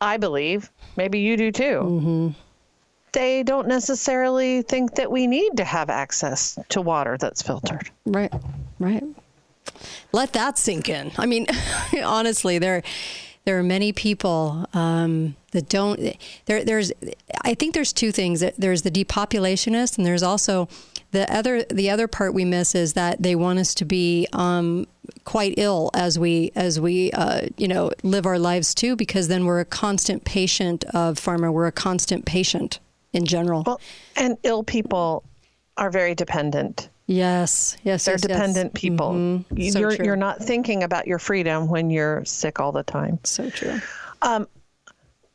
I 0.00 0.16
believe 0.16 0.70
maybe 0.96 1.18
you 1.20 1.36
do 1.36 1.52
too. 1.52 1.80
Mm-hmm. 1.84 2.28
They 3.12 3.42
don't 3.44 3.68
necessarily 3.68 4.62
think 4.62 4.96
that 4.96 5.08
we 5.10 5.26
need 5.28 5.56
to 5.58 5.64
have 5.64 5.88
access 5.88 6.58
to 6.70 6.80
water 6.82 7.16
that's 7.16 7.42
filtered. 7.42 7.88
Right, 8.06 8.32
right. 8.80 9.04
Let 10.12 10.32
that 10.32 10.58
sink 10.58 10.88
in. 10.88 11.12
I 11.18 11.26
mean, 11.26 11.46
honestly, 12.04 12.58
there 12.58 12.82
there 13.44 13.58
are 13.58 13.62
many 13.62 13.92
people 13.92 14.66
um, 14.72 15.36
that 15.50 15.68
don't. 15.68 16.00
There, 16.46 16.64
there's. 16.64 16.92
I 17.42 17.54
think 17.54 17.74
there's 17.74 17.92
two 17.92 18.10
things. 18.10 18.42
There's 18.56 18.82
the 18.82 18.90
depopulationist, 18.90 19.98
and 19.98 20.06
there's 20.06 20.22
also 20.22 20.68
the 21.10 21.30
other. 21.34 21.62
The 21.64 21.90
other 21.90 22.08
part 22.08 22.32
we 22.32 22.44
miss 22.44 22.74
is 22.74 22.94
that 22.94 23.22
they 23.22 23.34
want 23.34 23.58
us 23.58 23.74
to 23.74 23.84
be 23.84 24.26
um, 24.32 24.86
quite 25.24 25.54
ill 25.58 25.90
as 25.92 26.18
we 26.18 26.52
as 26.54 26.80
we 26.80 27.12
uh, 27.12 27.48
you 27.58 27.68
know 27.68 27.90
live 28.02 28.24
our 28.24 28.38
lives 28.38 28.74
too, 28.74 28.96
because 28.96 29.28
then 29.28 29.44
we're 29.44 29.60
a 29.60 29.66
constant 29.66 30.24
patient 30.24 30.84
of 30.94 31.20
pharma. 31.20 31.52
We're 31.52 31.66
a 31.66 31.72
constant 31.72 32.24
patient 32.24 32.78
in 33.12 33.26
general. 33.26 33.62
Well, 33.66 33.80
and 34.16 34.38
ill 34.42 34.64
people 34.64 35.22
are 35.76 35.90
very 35.90 36.14
dependent. 36.14 36.88
Yes, 37.06 37.76
yes, 37.84 38.04
They're 38.04 38.14
yes, 38.14 38.22
yes. 38.22 38.28
dependent 38.30 38.74
people. 38.74 39.10
Mm-hmm. 39.12 39.56
You- 39.58 39.72
So 39.72 39.78
you're 39.78 39.96
true. 39.96 40.04
you're 40.06 40.16
not 40.16 40.42
thinking 40.42 40.82
about 40.82 41.06
your 41.06 41.18
freedom 41.18 41.68
when 41.68 41.90
you're 41.90 42.24
sick 42.24 42.60
all 42.60 42.72
the 42.72 42.82
time. 42.82 43.18
So 43.24 43.50
true. 43.50 43.80
Um, 44.22 44.46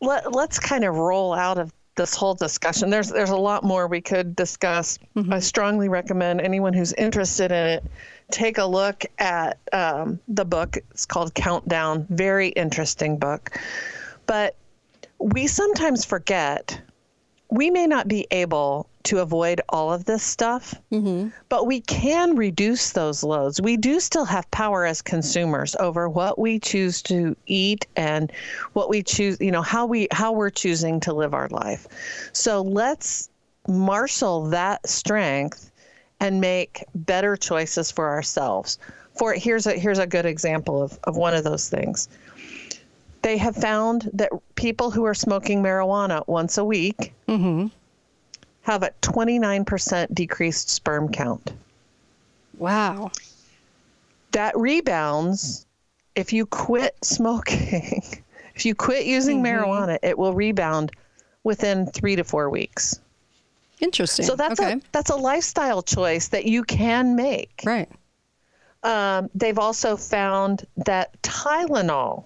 let, 0.01 0.31
let's 0.33 0.59
kind 0.59 0.83
of 0.85 0.95
roll 0.95 1.33
out 1.33 1.57
of 1.57 1.73
this 1.95 2.15
whole 2.15 2.33
discussion. 2.33 2.89
There's 2.89 3.09
there's 3.09 3.29
a 3.29 3.35
lot 3.37 3.63
more 3.63 3.87
we 3.87 3.99
could 4.01 4.35
discuss. 4.35 4.97
Mm-hmm. 5.15 5.33
I 5.33 5.39
strongly 5.39 5.89
recommend 5.89 6.39
anyone 6.41 6.73
who's 6.73 6.93
interested 6.93 7.51
in 7.51 7.65
it 7.65 7.83
take 8.31 8.59
a 8.59 8.65
look 8.65 9.05
at 9.17 9.57
um, 9.73 10.19
the 10.27 10.45
book. 10.45 10.77
It's 10.91 11.05
called 11.05 11.33
Countdown. 11.33 12.05
Very 12.11 12.49
interesting 12.49 13.17
book. 13.17 13.57
But 14.27 14.55
we 15.17 15.47
sometimes 15.47 16.05
forget 16.05 16.79
we 17.49 17.71
may 17.71 17.87
not 17.87 18.07
be 18.07 18.27
able 18.31 18.89
to 19.03 19.19
avoid 19.19 19.59
all 19.69 19.91
of 19.91 20.05
this 20.05 20.21
stuff, 20.21 20.75
mm-hmm. 20.91 21.29
but 21.47 21.65
we 21.65 21.81
can 21.81 22.35
reduce 22.35 22.91
those 22.91 23.23
loads. 23.23 23.59
We 23.59 23.75
do 23.75 23.99
still 23.99 24.25
have 24.25 24.49
power 24.51 24.85
as 24.85 25.01
consumers 25.01 25.75
over 25.79 26.07
what 26.07 26.37
we 26.37 26.59
choose 26.59 27.01
to 27.03 27.35
eat 27.47 27.87
and 27.95 28.31
what 28.73 28.89
we 28.89 29.01
choose, 29.01 29.37
you 29.39 29.51
know, 29.51 29.63
how 29.63 29.87
we 29.87 30.07
how 30.11 30.31
we're 30.31 30.51
choosing 30.51 30.99
to 31.01 31.13
live 31.13 31.33
our 31.33 31.47
life. 31.49 31.87
So 32.33 32.61
let's 32.61 33.29
marshal 33.67 34.45
that 34.49 34.87
strength 34.87 35.71
and 36.19 36.41
make 36.41 36.83
better 36.93 37.35
choices 37.35 37.91
for 37.91 38.09
ourselves. 38.09 38.77
For 39.17 39.33
here's 39.33 39.65
a 39.65 39.73
here's 39.73 39.99
a 39.99 40.07
good 40.07 40.25
example 40.25 40.83
of, 40.83 40.99
of 41.05 41.17
one 41.17 41.33
of 41.33 41.43
those 41.43 41.67
things. 41.67 42.09
They 43.21 43.37
have 43.37 43.55
found 43.55 44.09
that 44.13 44.31
people 44.55 44.91
who 44.91 45.05
are 45.05 45.13
smoking 45.13 45.61
marijuana 45.61 46.25
once 46.27 46.57
a 46.57 46.63
week 46.63 47.13
have 48.61 48.83
a 48.83 48.91
29% 49.01 50.13
decreased 50.13 50.69
sperm 50.69 51.11
count. 51.11 51.51
Wow. 52.57 53.11
That 54.31 54.55
rebounds 54.57 55.65
if 56.15 56.33
you 56.33 56.45
quit 56.45 56.95
smoking. 57.03 58.01
if 58.55 58.65
you 58.65 58.75
quit 58.75 59.05
using 59.05 59.43
marijuana, 59.43 59.97
it 60.03 60.17
will 60.17 60.33
rebound 60.33 60.91
within 61.43 61.87
3 61.87 62.17
to 62.17 62.23
4 62.23 62.49
weeks. 62.49 62.99
Interesting. 63.79 64.25
So 64.25 64.35
that's 64.35 64.59
okay. 64.59 64.73
a 64.73 64.81
that's 64.91 65.09
a 65.09 65.15
lifestyle 65.15 65.81
choice 65.81 66.27
that 66.29 66.45
you 66.45 66.63
can 66.63 67.15
make. 67.15 67.61
right. 67.65 67.89
Um, 68.81 69.29
they've 69.35 69.59
also 69.59 69.97
found 69.97 70.65
that 70.85 71.21
Tylenol, 71.21 72.23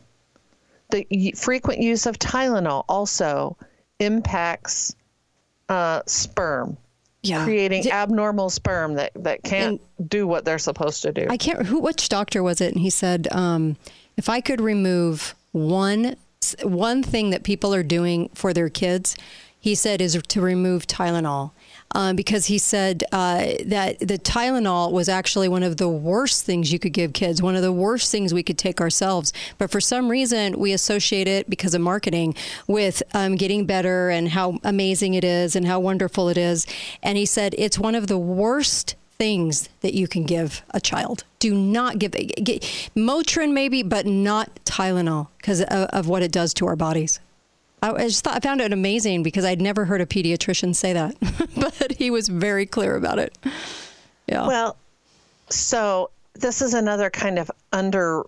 the 0.93 1.33
frequent 1.35 1.79
use 1.81 2.05
of 2.05 2.17
Tylenol, 2.19 2.85
also 2.88 3.57
impacts 4.00 4.95
uh, 5.69 6.01
sperm, 6.05 6.77
Yeah. 7.21 7.43
creating 7.43 7.83
Di- 7.83 7.91
abnormal 7.91 8.50
sperm 8.50 8.93
that, 8.95 9.12
that 9.15 9.43
can't 9.43 9.81
do 10.07 10.27
what 10.27 10.45
they're 10.45 10.59
supposed 10.59 11.01
to 11.03 11.12
do. 11.12 11.27
I 11.29 11.38
can't. 11.38 11.65
Who? 11.65 11.79
Which 11.79 12.09
doctor 12.09 12.43
was 12.43 12.62
it? 12.62 12.73
And 12.73 12.81
he 12.81 12.89
said, 12.89 13.27
um, 13.31 13.75
if 14.17 14.29
I 14.29 14.41
could 14.41 14.62
remove 14.62 15.35
one 15.51 16.15
one 16.63 17.01
thing 17.03 17.29
that 17.29 17.43
people 17.43 17.73
are 17.73 17.83
doing 17.83 18.29
for 18.33 18.53
their 18.53 18.69
kids, 18.69 19.15
he 19.59 19.75
said 19.75 20.01
is 20.01 20.21
to 20.27 20.41
remove 20.41 20.85
Tylenol. 20.88 21.51
Um, 21.93 22.15
because 22.15 22.45
he 22.47 22.57
said 22.57 23.03
uh, 23.12 23.45
that 23.65 24.00
the 24.00 24.17
Tylenol 24.17 24.91
was 24.91 25.07
actually 25.07 25.47
one 25.47 25.63
of 25.63 25.77
the 25.77 25.88
worst 25.88 26.43
things 26.43 26.73
you 26.73 26.79
could 26.79 26.93
give 26.93 27.13
kids, 27.13 27.41
one 27.41 27.55
of 27.55 27.62
the 27.62 27.71
worst 27.71 28.12
things 28.12 28.33
we 28.33 28.43
could 28.43 28.57
take 28.57 28.81
ourselves. 28.81 29.31
But 29.57 29.69
for 29.71 29.79
some 29.79 30.09
reason, 30.09 30.57
we 30.57 30.73
associate 30.73 31.27
it 31.27 31.50
because 31.50 31.73
of 31.73 31.81
marketing 31.81 32.35
with 32.67 33.03
um, 33.13 33.35
getting 33.35 33.65
better 33.65 34.09
and 34.09 34.29
how 34.29 34.59
amazing 34.63 35.13
it 35.13 35.23
is 35.23 35.55
and 35.55 35.67
how 35.67 35.79
wonderful 35.79 36.29
it 36.29 36.38
is. 36.38 36.65
And 37.01 37.17
he 37.17 37.25
said 37.25 37.53
it's 37.57 37.77
one 37.77 37.95
of 37.95 38.07
the 38.07 38.17
worst 38.17 38.95
things 39.17 39.69
that 39.81 39.93
you 39.93 40.07
can 40.07 40.23
give 40.23 40.63
a 40.71 40.81
child. 40.81 41.23
Do 41.39 41.53
not 41.53 42.00
give 42.00 42.12
get, 42.12 42.62
Motrin 42.95 43.53
maybe, 43.53 43.83
but 43.83 44.05
not 44.05 44.50
Tylenol 44.65 45.27
because 45.38 45.62
of, 45.62 45.69
of 45.69 46.07
what 46.07 46.23
it 46.23 46.31
does 46.31 46.53
to 46.55 46.67
our 46.67 46.75
bodies. 46.75 47.19
I 47.91 48.07
just 48.07 48.23
thought 48.23 48.35
I 48.35 48.39
found 48.39 48.61
it 48.61 48.71
amazing 48.71 49.23
because 49.23 49.45
I'd 49.45 49.61
never 49.61 49.85
heard 49.85 50.01
a 50.01 50.05
pediatrician 50.05 50.75
say 50.75 50.93
that, 50.93 51.15
but 51.79 51.91
he 51.93 52.09
was 52.11 52.27
very 52.27 52.65
clear 52.65 52.95
about 52.95 53.19
it. 53.19 53.37
Yeah. 54.27 54.47
Well, 54.47 54.77
so 55.49 56.09
this 56.33 56.61
is 56.61 56.73
another 56.73 57.09
kind 57.09 57.37
of 57.37 57.51
under 57.71 58.23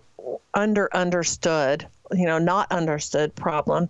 under 0.54 0.94
understood, 0.94 1.86
you 2.12 2.26
know, 2.26 2.38
not 2.38 2.70
understood 2.70 3.34
problem. 3.34 3.88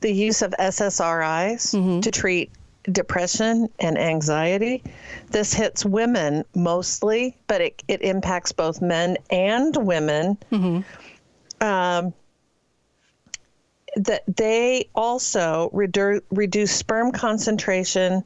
The 0.00 0.12
use 0.12 0.42
of 0.42 0.54
SSRIs 0.58 2.02
to 2.02 2.10
treat 2.10 2.50
depression 2.90 3.68
and 3.78 3.96
anxiety. 3.96 4.82
This 5.30 5.54
hits 5.54 5.84
women 5.84 6.44
mostly, 6.54 7.36
but 7.46 7.60
it, 7.60 7.82
it 7.88 8.02
impacts 8.02 8.52
both 8.52 8.82
men 8.82 9.16
and 9.30 9.74
women. 9.76 10.36
Um, 11.60 12.12
that 13.96 14.22
they 14.36 14.88
also 14.94 15.70
redu- 15.72 16.20
reduce 16.30 16.72
sperm 16.72 17.12
concentration 17.12 18.24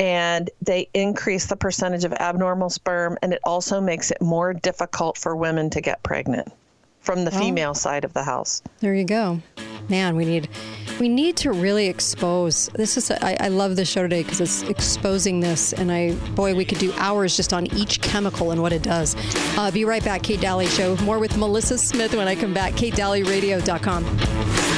and 0.00 0.50
they 0.62 0.88
increase 0.94 1.46
the 1.46 1.56
percentage 1.56 2.04
of 2.04 2.12
abnormal 2.14 2.70
sperm 2.70 3.18
and 3.22 3.32
it 3.32 3.40
also 3.44 3.80
makes 3.80 4.10
it 4.10 4.20
more 4.20 4.54
difficult 4.54 5.18
for 5.18 5.34
women 5.34 5.70
to 5.70 5.80
get 5.80 6.02
pregnant 6.02 6.52
from 7.00 7.24
the 7.24 7.30
female 7.30 7.74
side 7.74 8.04
of 8.04 8.12
the 8.12 8.22
house 8.22 8.62
There 8.80 8.94
you 8.94 9.04
go. 9.04 9.40
Man, 9.88 10.16
we 10.16 10.26
need 10.26 10.48
we 11.00 11.08
need 11.08 11.36
to 11.38 11.52
really 11.52 11.86
expose. 11.86 12.68
This 12.74 12.96
is 12.96 13.10
I, 13.10 13.36
I 13.40 13.48
love 13.48 13.76
this 13.76 13.88
show 13.88 14.02
today 14.02 14.22
because 14.22 14.40
it's 14.40 14.62
exposing 14.62 15.40
this, 15.40 15.72
and 15.72 15.90
I 15.90 16.12
boy, 16.34 16.54
we 16.54 16.64
could 16.64 16.78
do 16.78 16.92
hours 16.96 17.36
just 17.36 17.52
on 17.52 17.66
each 17.74 18.02
chemical 18.02 18.50
and 18.50 18.60
what 18.60 18.72
it 18.72 18.82
does. 18.82 19.16
Uh, 19.56 19.70
be 19.70 19.84
right 19.84 20.04
back, 20.04 20.22
Kate 20.22 20.40
Dalley 20.40 20.66
Show. 20.66 20.96
More 20.96 21.18
with 21.18 21.36
Melissa 21.38 21.78
Smith 21.78 22.14
when 22.14 22.28
I 22.28 22.34
come 22.34 22.52
back. 22.52 22.74
KateDalleyRadio.com. 22.74 24.77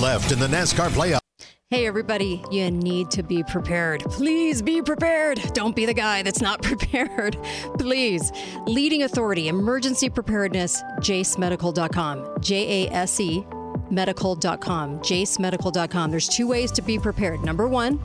left 0.00 0.32
in 0.32 0.38
the 0.38 0.46
NASCAR 0.46 0.88
playoff. 0.90 1.20
Hey, 1.70 1.86
everybody, 1.86 2.42
you 2.50 2.68
need 2.68 3.12
to 3.12 3.22
be 3.22 3.44
prepared. 3.44 4.00
Please 4.00 4.60
be 4.60 4.82
prepared. 4.82 5.40
Don't 5.52 5.76
be 5.76 5.86
the 5.86 5.94
guy 5.94 6.22
that's 6.22 6.40
not 6.40 6.62
prepared. 6.64 7.38
Please. 7.78 8.32
Leading 8.66 9.04
authority, 9.04 9.46
emergency 9.46 10.10
preparedness, 10.10 10.82
jasemedical.com. 10.98 12.40
J 12.40 12.86
A 12.86 12.90
S 12.92 13.20
E 13.20 13.44
medical.com, 13.90 15.00
jasemedical.com. 15.00 16.10
There's 16.10 16.28
two 16.28 16.46
ways 16.46 16.70
to 16.72 16.82
be 16.82 16.98
prepared. 16.98 17.40
Number 17.44 17.66
one, 17.66 18.00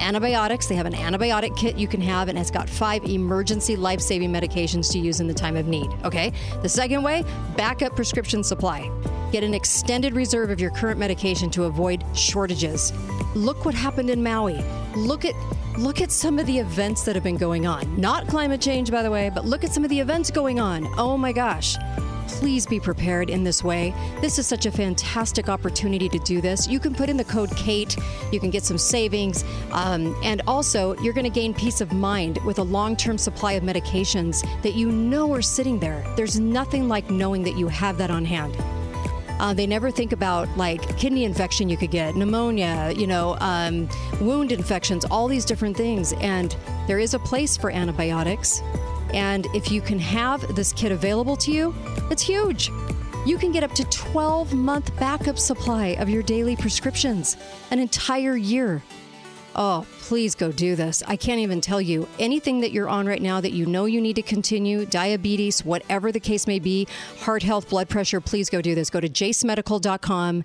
antibiotics. 0.00 0.66
They 0.66 0.74
have 0.74 0.86
an 0.86 0.94
antibiotic 0.94 1.56
kit 1.56 1.76
you 1.76 1.88
can 1.88 2.00
have, 2.00 2.28
and 2.28 2.38
it's 2.38 2.50
got 2.50 2.68
five 2.68 3.04
emergency 3.04 3.76
life 3.76 4.00
saving 4.00 4.32
medications 4.32 4.90
to 4.92 4.98
use 4.98 5.20
in 5.20 5.26
the 5.26 5.34
time 5.34 5.56
of 5.56 5.66
need. 5.66 5.90
Okay? 6.04 6.32
The 6.62 6.68
second 6.68 7.02
way, 7.02 7.24
backup 7.56 7.96
prescription 7.96 8.42
supply. 8.42 8.90
Get 9.32 9.44
an 9.44 9.54
extended 9.54 10.14
reserve 10.14 10.50
of 10.50 10.60
your 10.60 10.70
current 10.70 10.98
medication 10.98 11.50
to 11.50 11.64
avoid 11.64 12.04
shortages. 12.16 12.92
Look 13.34 13.64
what 13.64 13.74
happened 13.74 14.10
in 14.10 14.22
Maui. 14.22 14.64
Look 14.96 15.24
at 15.24 15.34
look 15.78 16.00
at 16.00 16.10
some 16.10 16.38
of 16.38 16.46
the 16.46 16.58
events 16.58 17.04
that 17.04 17.14
have 17.14 17.24
been 17.24 17.36
going 17.36 17.66
on. 17.66 18.00
Not 18.00 18.26
climate 18.28 18.60
change 18.60 18.90
by 18.90 19.02
the 19.02 19.10
way, 19.10 19.30
but 19.34 19.44
look 19.44 19.62
at 19.62 19.72
some 19.72 19.84
of 19.84 19.90
the 19.90 20.00
events 20.00 20.30
going 20.30 20.58
on. 20.58 20.86
Oh 20.96 21.18
my 21.18 21.32
gosh. 21.32 21.76
Please 22.28 22.66
be 22.66 22.80
prepared 22.80 23.30
in 23.30 23.44
this 23.44 23.62
way. 23.62 23.94
This 24.20 24.38
is 24.38 24.46
such 24.46 24.66
a 24.66 24.70
fantastic 24.70 25.48
opportunity 25.48 26.08
to 26.08 26.18
do 26.18 26.40
this. 26.40 26.68
You 26.68 26.80
can 26.80 26.94
put 26.94 27.08
in 27.08 27.16
the 27.16 27.24
code 27.24 27.50
KATE, 27.56 27.96
you 28.32 28.40
can 28.40 28.50
get 28.50 28.64
some 28.64 28.78
savings, 28.78 29.44
um, 29.72 30.14
and 30.22 30.42
also 30.46 30.96
you're 30.98 31.12
going 31.12 31.24
to 31.24 31.30
gain 31.30 31.54
peace 31.54 31.80
of 31.80 31.92
mind 31.92 32.38
with 32.44 32.58
a 32.58 32.62
long 32.62 32.96
term 32.96 33.16
supply 33.18 33.52
of 33.52 33.62
medications 33.62 34.46
that 34.62 34.74
you 34.74 34.90
know 34.90 35.32
are 35.32 35.42
sitting 35.42 35.78
there. 35.78 36.04
There's 36.16 36.38
nothing 36.38 36.88
like 36.88 37.10
knowing 37.10 37.42
that 37.44 37.56
you 37.56 37.68
have 37.68 37.98
that 37.98 38.10
on 38.10 38.24
hand. 38.24 38.56
Uh, 39.38 39.52
they 39.52 39.66
never 39.66 39.90
think 39.90 40.12
about 40.12 40.48
like 40.56 40.96
kidney 40.96 41.24
infection 41.24 41.68
you 41.68 41.76
could 41.76 41.90
get, 41.90 42.16
pneumonia, 42.16 42.92
you 42.96 43.06
know, 43.06 43.36
um, 43.40 43.88
wound 44.20 44.50
infections, 44.50 45.04
all 45.06 45.28
these 45.28 45.44
different 45.44 45.76
things. 45.76 46.14
And 46.14 46.56
there 46.86 46.98
is 46.98 47.14
a 47.14 47.18
place 47.18 47.56
for 47.56 47.70
antibiotics. 47.70 48.62
And 49.12 49.46
if 49.54 49.70
you 49.70 49.80
can 49.80 49.98
have 49.98 50.54
this 50.54 50.72
kit 50.72 50.92
available 50.92 51.36
to 51.38 51.52
you, 51.52 51.74
it's 52.10 52.22
huge. 52.22 52.70
You 53.24 53.38
can 53.38 53.50
get 53.50 53.64
up 53.64 53.72
to 53.72 53.84
12 53.84 54.54
month 54.54 54.96
backup 54.98 55.38
supply 55.38 55.96
of 55.98 56.08
your 56.08 56.22
daily 56.22 56.54
prescriptions, 56.54 57.36
an 57.70 57.78
entire 57.78 58.36
year. 58.36 58.82
Oh, 59.56 59.86
please 60.00 60.34
go 60.34 60.52
do 60.52 60.76
this. 60.76 61.02
I 61.06 61.16
can't 61.16 61.40
even 61.40 61.60
tell 61.60 61.80
you 61.80 62.06
anything 62.18 62.60
that 62.60 62.72
you're 62.72 62.88
on 62.88 63.06
right 63.06 63.22
now 63.22 63.40
that 63.40 63.52
you 63.52 63.64
know 63.64 63.86
you 63.86 64.00
need 64.00 64.16
to 64.16 64.22
continue, 64.22 64.84
diabetes, 64.84 65.64
whatever 65.64 66.12
the 66.12 66.20
case 66.20 66.46
may 66.46 66.58
be, 66.58 66.86
heart 67.20 67.42
health, 67.42 67.70
blood 67.70 67.88
pressure, 67.88 68.20
please 68.20 68.50
go 68.50 68.60
do 68.60 68.74
this. 68.74 68.90
Go 68.90 69.00
to 69.00 69.08
jasemedical.com 69.08 70.44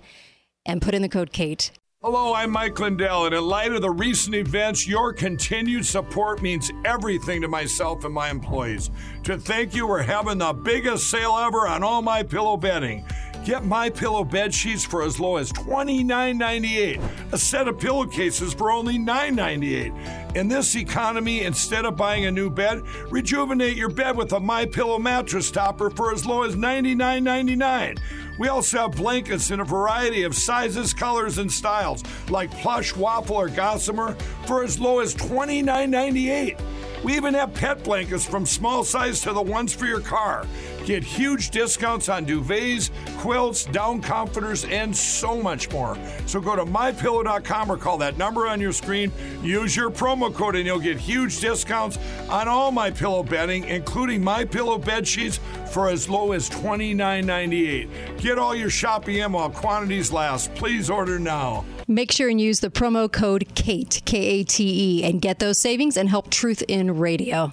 and 0.64 0.82
put 0.82 0.94
in 0.94 1.02
the 1.02 1.08
code 1.08 1.32
KATE. 1.32 1.72
Hello, 2.04 2.34
I'm 2.34 2.50
Mike 2.50 2.80
Lindell, 2.80 3.26
and 3.26 3.34
in 3.36 3.44
light 3.44 3.70
of 3.70 3.80
the 3.80 3.88
recent 3.88 4.34
events, 4.34 4.88
your 4.88 5.12
continued 5.12 5.86
support 5.86 6.42
means 6.42 6.68
everything 6.84 7.40
to 7.42 7.46
myself 7.46 8.04
and 8.04 8.12
my 8.12 8.28
employees. 8.28 8.90
To 9.22 9.38
thank 9.38 9.72
you, 9.72 9.86
we're 9.86 10.02
having 10.02 10.38
the 10.38 10.52
biggest 10.52 11.08
sale 11.08 11.38
ever 11.38 11.68
on 11.68 11.84
all 11.84 12.02
my 12.02 12.24
pillow 12.24 12.56
bedding. 12.56 13.06
Get 13.44 13.64
my 13.64 13.90
pillow 13.90 14.22
bed 14.22 14.54
sheets 14.54 14.84
for 14.84 15.02
as 15.02 15.18
low 15.18 15.36
as 15.36 15.50
$29.98. 15.52 17.32
A 17.32 17.38
set 17.38 17.66
of 17.66 17.76
pillowcases 17.76 18.54
for 18.54 18.70
only 18.70 18.98
$9.98. 18.98 20.36
In 20.36 20.46
this 20.46 20.76
economy, 20.76 21.42
instead 21.42 21.84
of 21.84 21.96
buying 21.96 22.26
a 22.26 22.30
new 22.30 22.48
bed, 22.48 22.82
rejuvenate 23.10 23.76
your 23.76 23.88
bed 23.88 24.16
with 24.16 24.32
a 24.32 24.38
My 24.38 24.64
Pillow 24.64 25.00
mattress 25.00 25.50
topper 25.50 25.90
for 25.90 26.12
as 26.12 26.24
low 26.24 26.44
as 26.44 26.54
$99.99. 26.54 27.98
We 28.38 28.46
also 28.46 28.78
have 28.78 28.96
blankets 28.96 29.50
in 29.50 29.58
a 29.58 29.64
variety 29.64 30.22
of 30.22 30.36
sizes, 30.36 30.94
colors, 30.94 31.38
and 31.38 31.50
styles, 31.50 32.04
like 32.30 32.50
plush, 32.52 32.94
waffle, 32.94 33.36
or 33.36 33.48
gossamer, 33.48 34.14
for 34.46 34.62
as 34.62 34.78
low 34.78 35.00
as 35.00 35.16
$29.98. 35.16 36.60
We 37.02 37.16
even 37.16 37.34
have 37.34 37.52
pet 37.52 37.82
blankets 37.82 38.24
from 38.24 38.46
small 38.46 38.84
size 38.84 39.20
to 39.22 39.32
the 39.32 39.42
ones 39.42 39.74
for 39.74 39.86
your 39.86 40.00
car. 40.00 40.46
Get 40.84 41.04
huge 41.04 41.50
discounts 41.50 42.08
on 42.08 42.26
duvets, 42.26 42.90
quilts, 43.18 43.64
down 43.66 44.02
comforters, 44.02 44.64
and 44.64 44.96
so 44.96 45.40
much 45.40 45.70
more. 45.70 45.96
So 46.26 46.40
go 46.40 46.56
to 46.56 46.64
mypillow.com 46.64 47.70
or 47.70 47.76
call 47.76 47.98
that 47.98 48.18
number 48.18 48.46
on 48.48 48.60
your 48.60 48.72
screen. 48.72 49.12
Use 49.42 49.76
your 49.76 49.90
promo 49.90 50.34
code 50.34 50.56
and 50.56 50.66
you'll 50.66 50.80
get 50.80 50.98
huge 50.98 51.40
discounts 51.40 51.98
on 52.28 52.48
all 52.48 52.72
my 52.72 52.90
pillow 52.90 53.22
bedding, 53.22 53.64
including 53.64 54.22
my 54.22 54.44
pillow 54.44 54.78
bed 54.78 55.06
sheets 55.06 55.38
for 55.70 55.88
as 55.88 56.08
low 56.08 56.32
as 56.32 56.50
$29.98. 56.50 58.20
Get 58.20 58.38
all 58.38 58.54
your 58.54 58.70
shopping 58.70 59.16
in 59.18 59.32
while 59.32 59.50
quantities 59.50 60.12
last. 60.12 60.54
Please 60.54 60.90
order 60.90 61.18
now. 61.18 61.64
Make 61.88 62.12
sure 62.12 62.28
and 62.28 62.40
use 62.40 62.60
the 62.60 62.70
promo 62.70 63.10
code 63.10 63.54
KATE, 63.54 64.02
K 64.04 64.18
A 64.18 64.44
T 64.44 65.00
E, 65.00 65.04
and 65.04 65.20
get 65.20 65.38
those 65.38 65.58
savings 65.58 65.96
and 65.96 66.08
help 66.08 66.30
Truth 66.30 66.62
in 66.68 66.98
Radio. 66.98 67.52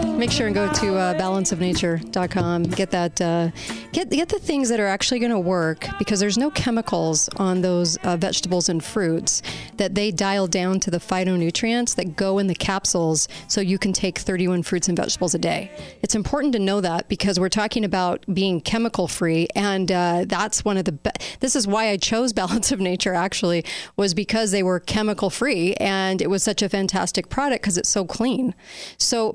Make 0.21 0.29
sure 0.29 0.45
and 0.45 0.53
go 0.53 0.71
to 0.71 0.97
uh, 0.97 1.13
balanceofnature.com. 1.15 2.63
Get 2.65 2.91
that. 2.91 3.19
Uh, 3.19 3.49
get 3.91 4.11
get 4.11 4.29
the 4.29 4.37
things 4.37 4.69
that 4.69 4.79
are 4.79 4.85
actually 4.85 5.17
going 5.17 5.31
to 5.31 5.39
work 5.39 5.87
because 5.97 6.19
there's 6.19 6.37
no 6.37 6.51
chemicals 6.51 7.27
on 7.37 7.61
those 7.61 7.97
uh, 8.03 8.17
vegetables 8.17 8.69
and 8.69 8.83
fruits 8.83 9.41
that 9.77 9.95
they 9.95 10.11
dial 10.11 10.45
down 10.45 10.79
to 10.81 10.91
the 10.91 10.99
phytonutrients 10.99 11.95
that 11.95 12.15
go 12.15 12.37
in 12.37 12.45
the 12.45 12.53
capsules, 12.53 13.27
so 13.47 13.61
you 13.61 13.79
can 13.79 13.93
take 13.93 14.19
31 14.19 14.61
fruits 14.61 14.87
and 14.87 14.95
vegetables 14.95 15.33
a 15.33 15.39
day. 15.39 15.71
It's 16.03 16.13
important 16.13 16.53
to 16.53 16.59
know 16.59 16.81
that 16.81 17.09
because 17.09 17.39
we're 17.39 17.49
talking 17.49 17.83
about 17.83 18.23
being 18.31 18.61
chemical 18.61 19.07
free, 19.07 19.47
and 19.55 19.91
uh, 19.91 20.25
that's 20.27 20.63
one 20.63 20.77
of 20.77 20.85
the. 20.85 20.91
Be- 20.91 21.09
this 21.39 21.55
is 21.55 21.65
why 21.65 21.89
I 21.89 21.97
chose 21.97 22.31
Balance 22.41 22.71
of 22.71 22.79
Nature. 22.79 23.15
Actually, 23.15 23.65
was 23.95 24.13
because 24.13 24.51
they 24.51 24.61
were 24.61 24.79
chemical 24.79 25.31
free, 25.31 25.73
and 25.77 26.21
it 26.21 26.29
was 26.29 26.43
such 26.43 26.61
a 26.61 26.69
fantastic 26.69 27.29
product 27.29 27.63
because 27.63 27.79
it's 27.79 27.89
so 27.89 28.05
clean. 28.05 28.53
So 28.99 29.31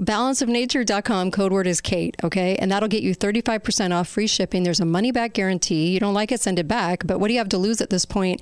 balanceofnature.com 0.77 1.31
code 1.31 1.53
word 1.53 1.67
is 1.67 1.81
Kate, 1.81 2.17
okay? 2.23 2.57
And 2.57 2.71
that'll 2.71 2.89
get 2.89 3.03
you 3.03 3.15
35% 3.15 3.95
off 3.95 4.09
free 4.09 4.27
shipping. 4.27 4.63
There's 4.63 4.81
a 4.81 4.85
money 4.85 5.11
back 5.13 5.33
guarantee. 5.33 5.93
You 5.93 6.01
don't 6.01 6.15
like 6.15 6.33
it, 6.33 6.41
send 6.41 6.59
it 6.59 6.69
back. 6.69 7.07
But 7.07 7.19
what 7.19 7.29
do 7.29 7.35
you 7.35 7.39
have 7.39 7.49
to 7.51 7.59
lose 7.59 7.81
at 7.81 7.91
this 7.91 8.05
point? 8.05 8.41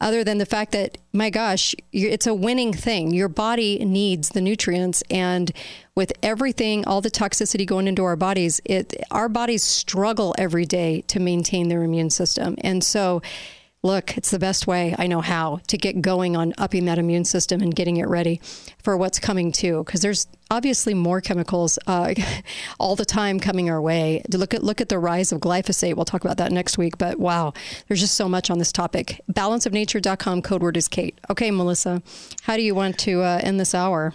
Other 0.00 0.24
than 0.24 0.38
the 0.38 0.46
fact 0.46 0.72
that, 0.72 0.98
my 1.12 1.30
gosh, 1.30 1.74
it's 1.92 2.26
a 2.26 2.34
winning 2.34 2.72
thing. 2.72 3.14
Your 3.14 3.28
body 3.28 3.82
needs 3.84 4.30
the 4.30 4.42
nutrients, 4.42 5.02
and 5.10 5.50
with 5.94 6.12
everything, 6.22 6.84
all 6.84 7.00
the 7.00 7.10
toxicity 7.10 7.66
going 7.66 7.88
into 7.88 8.04
our 8.04 8.16
bodies, 8.16 8.60
it 8.66 8.94
our 9.10 9.30
bodies 9.30 9.62
struggle 9.62 10.34
every 10.36 10.66
day 10.66 11.00
to 11.08 11.18
maintain 11.18 11.68
their 11.68 11.82
immune 11.82 12.10
system. 12.10 12.56
And 12.60 12.84
so, 12.84 13.22
look, 13.86 14.16
it's 14.18 14.30
the 14.30 14.38
best 14.38 14.66
way 14.66 14.94
I 14.98 15.06
know 15.06 15.20
how 15.20 15.60
to 15.68 15.78
get 15.78 16.02
going 16.02 16.36
on 16.36 16.52
upping 16.58 16.84
that 16.86 16.98
immune 16.98 17.24
system 17.24 17.60
and 17.62 17.74
getting 17.74 17.96
it 17.96 18.08
ready 18.08 18.40
for 18.82 18.96
what's 18.96 19.18
coming 19.18 19.52
too. 19.52 19.84
Because 19.84 20.02
there's 20.02 20.26
obviously 20.50 20.92
more 20.92 21.20
chemicals 21.20 21.78
uh, 21.86 22.12
all 22.78 22.96
the 22.96 23.04
time 23.04 23.40
coming 23.40 23.70
our 23.70 23.80
way. 23.80 24.22
Look 24.30 24.52
at 24.52 24.62
look 24.62 24.80
at 24.80 24.88
the 24.88 24.98
rise 24.98 25.32
of 25.32 25.40
glyphosate. 25.40 25.94
We'll 25.94 26.04
talk 26.04 26.24
about 26.24 26.36
that 26.38 26.52
next 26.52 26.76
week. 26.76 26.98
But 26.98 27.18
wow, 27.18 27.54
there's 27.88 28.00
just 28.00 28.14
so 28.14 28.28
much 28.28 28.50
on 28.50 28.58
this 28.58 28.72
topic. 28.72 29.20
Balanceofnature.com. 29.32 30.42
Code 30.42 30.62
word 30.62 30.76
is 30.76 30.88
Kate. 30.88 31.18
Okay, 31.30 31.50
Melissa, 31.50 32.02
how 32.42 32.56
do 32.56 32.62
you 32.62 32.74
want 32.74 32.98
to 33.00 33.22
uh, 33.22 33.40
end 33.42 33.60
this 33.60 33.74
hour? 33.74 34.12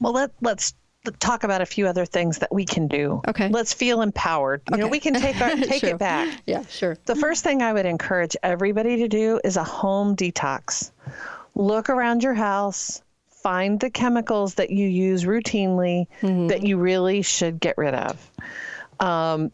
Well, 0.00 0.14
let 0.14 0.30
let's 0.40 0.74
talk 1.18 1.44
about 1.44 1.60
a 1.60 1.66
few 1.66 1.86
other 1.86 2.04
things 2.04 2.38
that 2.38 2.52
we 2.52 2.64
can 2.64 2.86
do. 2.86 3.20
Okay. 3.26 3.48
Let's 3.48 3.72
feel 3.72 4.02
empowered. 4.02 4.62
You 4.70 4.78
know, 4.78 4.88
we 4.88 5.00
can 5.00 5.14
take 5.14 5.40
our 5.40 5.50
take 5.56 5.82
it 5.84 5.98
back. 5.98 6.42
Yeah, 6.46 6.64
sure. 6.66 6.96
The 7.06 7.16
first 7.16 7.42
thing 7.42 7.62
I 7.62 7.72
would 7.72 7.86
encourage 7.86 8.36
everybody 8.42 8.98
to 8.98 9.08
do 9.08 9.40
is 9.42 9.56
a 9.56 9.64
home 9.64 10.14
detox. 10.14 10.92
Look 11.54 11.90
around 11.90 12.22
your 12.22 12.34
house, 12.34 13.02
find 13.28 13.80
the 13.80 13.90
chemicals 13.90 14.54
that 14.54 14.70
you 14.70 14.86
use 14.86 15.24
routinely 15.24 16.06
that 16.48 16.62
you 16.62 16.76
really 16.78 17.22
should 17.22 17.58
get 17.58 17.76
rid 17.76 17.94
of. 17.94 18.30
Um, 19.00 19.50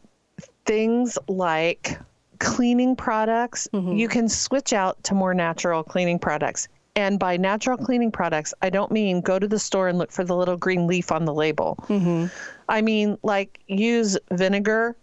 things 0.67 1.17
like 1.29 1.99
cleaning 2.39 2.95
products, 2.95 3.67
you 3.73 4.09
can 4.09 4.29
switch 4.29 4.73
out 4.73 5.03
to 5.05 5.15
more 5.15 5.33
natural 5.35 5.83
cleaning 5.83 6.19
products. 6.19 6.69
And 6.99 7.17
by 7.19 7.37
natural 7.37 7.77
cleaning 7.77 8.11
products, 8.11 8.53
I 8.61 8.71
don't 8.71 8.91
mean 8.91 9.21
go 9.21 9.39
to 9.39 9.47
the 9.47 9.59
store 9.61 9.87
and 9.87 9.99
look 9.99 10.11
for 10.11 10.25
the 10.25 10.35
little 10.35 10.57
green 10.57 10.89
leaf 10.89 11.13
on 11.13 11.27
the 11.27 11.33
label. 11.33 11.77
Mm-hmm. 11.89 12.27
I 12.69 12.83
mean, 12.83 13.17
like 13.23 13.61
use 13.69 14.19
vinegar. 14.33 14.97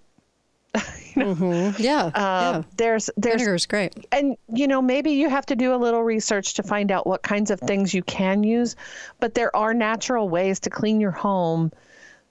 Mm-hmm. 1.15 1.81
Yeah, 1.81 2.07
Uh, 2.07 2.09
yeah. 2.11 2.61
There's 2.75 3.09
there's 3.15 3.35
Vinegar 3.35 3.55
is 3.55 3.65
great. 3.65 3.93
and 4.11 4.35
you 4.53 4.67
know 4.67 4.81
maybe 4.81 5.11
you 5.11 5.29
have 5.29 5.45
to 5.45 5.55
do 5.55 5.73
a 5.73 5.77
little 5.77 6.03
research 6.03 6.55
to 6.55 6.63
find 6.63 6.91
out 6.91 7.07
what 7.07 7.21
kinds 7.23 7.49
of 7.51 7.59
things 7.61 7.93
you 7.93 8.03
can 8.03 8.43
use 8.43 8.75
but 9.21 9.33
there 9.33 9.55
are 9.55 9.73
natural 9.73 10.27
ways 10.27 10.59
to 10.59 10.69
clean 10.69 10.99
your 10.99 11.11
home 11.11 11.71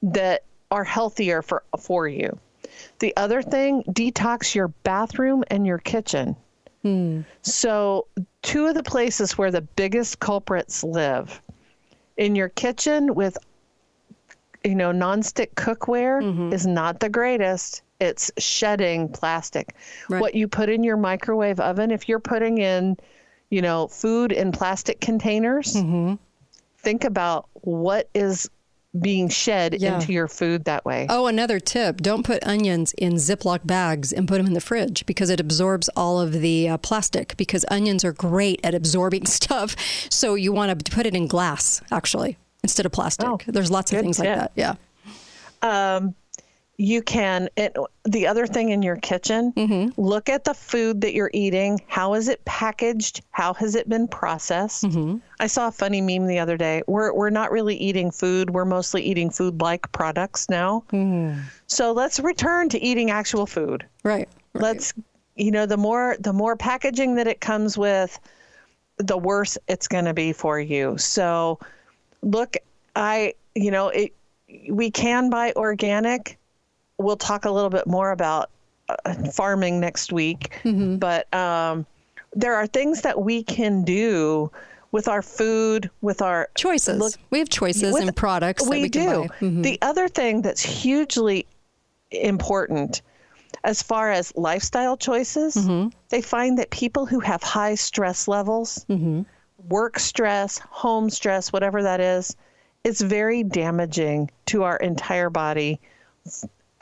that 0.03 0.43
are 0.71 0.85
healthier 0.85 1.41
for 1.41 1.63
for 1.81 2.07
you 2.07 2.39
the 2.99 3.17
other 3.17 3.41
thing 3.41 3.83
detox 3.89 4.55
your 4.55 4.69
bathroom 4.69 5.43
and 5.49 5.67
your 5.67 5.79
kitchen 5.79 6.37
hmm. 6.83 7.23
so 7.41 8.07
two 8.45 8.67
of 8.67 8.75
the 8.75 8.83
places 8.83 9.37
where 9.37 9.51
the 9.51 9.63
biggest 9.63 10.21
culprits 10.21 10.85
live. 10.85 11.43
In 12.17 12.37
your 12.37 12.51
kitchen 12.51 13.15
with 13.15 13.37
you 14.63 14.77
know 14.77 14.93
nonstick 14.93 15.55
cookware 15.55 16.23
mm-hmm. 16.23 16.53
is 16.53 16.67
not 16.67 17.01
the 17.01 17.09
greatest. 17.09 17.83
It's 18.01 18.31
shedding 18.39 19.09
plastic. 19.09 19.75
Right. 20.09 20.21
what 20.21 20.35
you 20.35 20.47
put 20.47 20.69
in 20.69 20.85
your 20.85 20.97
microwave 20.97 21.59
oven 21.59 21.91
if 21.91 22.09
you're 22.09 22.21
putting 22.21 22.59
in 22.59 22.97
you 23.51 23.63
know 23.63 23.89
food 23.89 24.31
in 24.31 24.53
plastic 24.53 25.01
containers 25.01 25.75
mm-hmm. 25.75 26.15
think 26.79 27.05
about 27.05 27.49
what 27.55 28.09
is 28.15 28.49
being 29.01 29.29
shed 29.29 29.77
Yeah. 29.81 29.95
into 29.97 30.13
your 30.13 30.29
food 30.29 30.65
that 30.67 30.85
way 30.85 31.07
Oh, 31.11 31.27
another 31.27 31.59
tip 31.59 31.97
don't 32.01 32.23
put 32.25 32.47
onions 32.47 32.93
in 32.97 33.15
Ziploc 33.15 33.67
bags 33.67 34.13
and 34.13 34.29
put 34.29 34.37
them 34.39 34.47
in 34.47 34.53
the 34.55 34.61
fridge 34.61 35.05
because 35.07 35.31
it 35.31 35.41
absorbs 35.41 35.89
all 35.97 36.21
of 36.21 36.33
the 36.33 36.69
uh, 36.69 36.77
plastic 36.79 37.37
because 37.37 37.65
onions 37.71 38.05
are 38.05 38.13
great 38.13 38.61
at 38.63 38.75
absorbing 38.75 39.27
stuff. 39.39 39.75
So 40.11 40.35
you 40.37 40.53
want 40.53 40.85
to 40.85 40.91
put 40.93 41.07
it 41.07 41.15
in 41.17 41.27
glass, 41.27 41.81
actually, 41.91 42.37
instead 42.63 42.87
of 42.87 42.93
plastic. 42.93 43.27
Oh, 43.29 43.39
There's 43.47 43.71
lots 43.71 43.93
of 43.93 44.01
things 44.01 44.19
like 44.21 44.29
that. 44.29 44.53
Yeah. 44.55 44.75
You 46.77 47.03
can 47.03 47.49
it, 47.57 47.77
the 48.05 48.27
other 48.27 48.47
thing 48.47 48.71
in 48.71 48.83
your 48.83 48.97
kitchen 48.97 49.53
Mm-hmm. 49.57 50.01
look 50.01 50.29
at 50.29 50.43
the 50.45 50.55
food 50.55 51.01
that 51.03 51.15
you're 51.15 51.31
eating 51.33 51.81
how 51.87 52.15
is 52.15 52.29
it 52.29 52.45
packaged 52.45 53.23
how 53.31 53.55
has 53.55 53.75
it 53.77 53.89
been 53.89 54.09
processed 54.09 54.85
Mm-hmm. 54.85 55.19
i 55.39 55.47
saw 55.47 55.69
a 55.69 55.73
funny 55.73 56.01
meme 56.01 56.27
the 56.27 56.39
other 56.41 56.57
day 56.57 56.83
we're, 56.89 57.13
we're 57.15 57.31
not 57.31 57.53
really 57.53 57.77
eating 57.77 58.11
food 58.11 58.51
we're 58.51 58.65
mostly 58.65 59.03
eating 59.03 59.31
food 59.31 59.61
like 59.61 59.91
products 59.93 60.49
now 60.51 60.83
Mm-hmm. 60.91 61.41
so 61.69 61.93
let's 61.93 62.19
return 62.19 62.69
to 62.71 62.81
eating 62.83 63.11
actual 63.11 63.47
food 63.47 63.87
Right. 64.03 64.29
right. 64.55 64.63
let's 64.65 64.93
you 65.37 65.51
know 65.53 65.67
the 65.67 65.77
more 65.77 66.17
the 66.19 66.33
more 66.33 66.57
packaging 66.57 67.15
that 67.17 67.29
it 67.29 67.41
comes 67.41 67.79
with 67.79 68.19
the 68.99 69.17
worse 69.19 69.57
it's 69.69 69.87
going 69.89 70.05
to 70.07 70.15
be 70.15 70.33
for 70.33 70.59
you 70.59 70.99
so 70.99 71.59
look 72.23 72.57
i 72.97 73.33
you 73.55 73.71
know 73.71 73.89
it 73.89 74.13
we 74.71 74.91
can 74.91 75.31
buy 75.31 75.53
organic 75.57 76.39
we'll 76.99 77.17
talk 77.17 77.45
a 77.45 77.51
little 77.51 77.71
bit 77.71 77.87
more 77.87 78.11
about 78.13 78.51
uh, 78.89 79.15
farming 79.31 79.81
next 79.81 80.13
week 80.13 80.53
but 80.99 81.33
um, 81.35 81.87
there 82.35 82.55
are 82.55 82.67
things 82.67 83.03
that 83.03 83.21
we 83.21 83.43
can 83.43 83.83
do 83.85 84.51
with 84.93 85.09
our 85.09 85.23
food 85.23 85.91
with 86.03 86.23
our 86.23 86.49
choices. 86.55 86.99
look- 86.99 87.15
we 87.31 87.39
have 87.39 87.49
choices 87.49 87.95
and 87.97 88.15
products 88.15 88.63
that 88.65 88.71
we 88.71 88.89
can 88.89 89.23
do. 89.23 89.29
buy. 89.29 89.35
Mhm. 89.41 89.63
The 89.65 89.79
other 89.83 90.07
thing 90.09 90.43
that's 90.43 90.63
hugely 90.63 91.47
important 92.11 93.03
as 93.65 93.83
far 93.83 94.11
as 94.13 94.33
lifestyle 94.37 94.97
choices, 94.97 95.55
Mm-hmm. 95.57 95.89
they 96.11 96.21
find 96.21 96.59
that 96.59 96.71
people 96.71 97.07
who 97.07 97.19
have 97.21 97.43
high 97.43 97.75
stress 97.75 98.29
levels, 98.29 98.85
Mm-hmm. 98.89 99.23
work 99.69 99.99
stress, 99.99 100.59
home 100.59 101.09
stress, 101.11 101.53
whatever 101.53 101.83
that 101.83 102.01
is, 102.01 102.37
it's 102.85 103.01
very 103.01 103.43
damaging 103.43 104.31
to 104.47 104.63
our 104.65 104.77
entire 104.77 105.31
body 105.31 105.81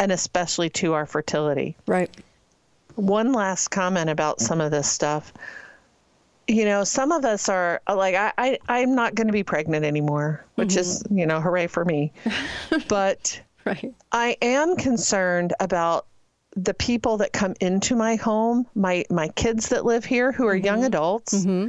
and 0.02 0.10
especially 0.10 0.68
to 0.68 0.94
our 0.94 1.06
fertility 1.06 1.76
Right. 1.86 2.10
one 2.96 3.32
last 3.32 3.68
comment 3.68 4.10
about 4.10 4.40
some 4.40 4.60
of 4.60 4.72
this 4.72 4.90
stuff. 4.90 5.32
You 6.48 6.64
know, 6.64 6.82
some 6.82 7.12
of 7.12 7.24
us 7.24 7.48
are 7.48 7.80
like, 7.88 8.16
I, 8.16 8.32
I 8.36 8.58
I'm 8.68 8.96
not 8.96 9.14
going 9.14 9.28
to 9.28 9.32
be 9.32 9.44
pregnant 9.44 9.84
anymore, 9.84 10.44
which 10.56 10.76
is, 10.76 11.04
mm-hmm. 11.04 11.18
you 11.18 11.26
know, 11.26 11.40
hooray 11.40 11.68
for 11.68 11.84
me. 11.84 12.12
but 12.88 13.40
Right. 13.64 13.94
I 14.10 14.36
am 14.42 14.76
concerned 14.76 15.54
about 15.60 16.06
the 16.56 16.74
people 16.74 17.18
that 17.18 17.32
come 17.32 17.54
into 17.60 17.94
my 17.94 18.16
home, 18.16 18.66
my 18.74 19.04
my 19.08 19.28
kids 19.28 19.68
that 19.68 19.84
live 19.84 20.04
here 20.04 20.32
who 20.32 20.46
are 20.46 20.56
young 20.56 20.78
mm-hmm. 20.78 20.86
adults. 20.86 21.34
Mm-hmm. 21.34 21.68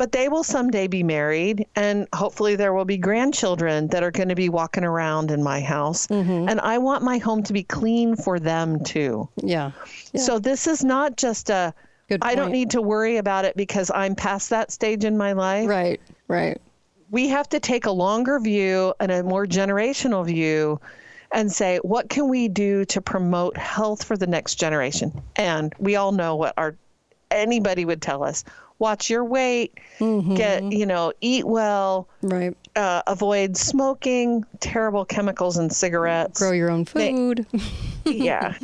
But 0.00 0.12
they 0.12 0.30
will 0.30 0.44
someday 0.44 0.86
be 0.86 1.02
married, 1.02 1.66
and 1.76 2.08
hopefully 2.14 2.56
there 2.56 2.72
will 2.72 2.86
be 2.86 2.96
grandchildren 2.96 3.86
that 3.88 4.02
are 4.02 4.10
going 4.10 4.30
to 4.30 4.34
be 4.34 4.48
walking 4.48 4.82
around 4.82 5.30
in 5.30 5.42
my 5.42 5.60
house. 5.60 6.06
Mm-hmm. 6.06 6.48
And 6.48 6.58
I 6.58 6.78
want 6.78 7.04
my 7.04 7.18
home 7.18 7.42
to 7.42 7.52
be 7.52 7.64
clean 7.64 8.16
for 8.16 8.40
them 8.40 8.82
too. 8.82 9.28
Yeah. 9.36 9.72
Yeah. 10.14 10.22
So 10.22 10.38
this 10.38 10.66
is 10.66 10.82
not 10.82 11.18
just 11.18 11.50
a 11.50 11.74
Good 12.08 12.20
I 12.22 12.34
don't 12.34 12.50
need 12.50 12.70
to 12.70 12.80
worry 12.80 13.18
about 13.18 13.44
it 13.44 13.58
because 13.58 13.90
I'm 13.94 14.14
past 14.14 14.48
that 14.48 14.70
stage 14.72 15.04
in 15.04 15.18
my 15.18 15.32
life. 15.32 15.68
Right. 15.68 16.00
Right. 16.28 16.58
We 17.10 17.28
have 17.28 17.50
to 17.50 17.60
take 17.60 17.84
a 17.84 17.92
longer 17.92 18.40
view 18.40 18.94
and 19.00 19.12
a 19.12 19.22
more 19.22 19.44
generational 19.44 20.24
view 20.24 20.80
and 21.30 21.52
say 21.52 21.76
what 21.82 22.08
can 22.08 22.30
we 22.30 22.48
do 22.48 22.86
to 22.86 23.02
promote 23.02 23.54
health 23.58 24.02
for 24.02 24.16
the 24.16 24.26
next 24.26 24.54
generation? 24.54 25.12
And 25.36 25.74
we 25.78 25.96
all 25.96 26.12
know 26.12 26.36
what 26.36 26.54
our 26.56 26.74
anybody 27.30 27.84
would 27.84 28.00
tell 28.00 28.24
us. 28.24 28.44
Watch 28.80 29.08
your 29.10 29.24
weight, 29.24 29.78
Mm-hmm. 30.00 30.34
get, 30.34 30.62
you 30.72 30.86
know, 30.86 31.12
eat 31.20 31.46
well, 31.46 32.08
Right. 32.22 32.56
uh, 32.74 33.02
avoid 33.06 33.56
smoking, 33.56 34.44
terrible 34.58 35.04
chemicals 35.04 35.58
in 35.58 35.68
cigarettes. 35.70 36.40
Grow 36.40 36.52
your 36.52 36.70
own 36.70 36.84
They- 36.94 37.12
food. 37.12 37.46
yeah. 38.06 38.54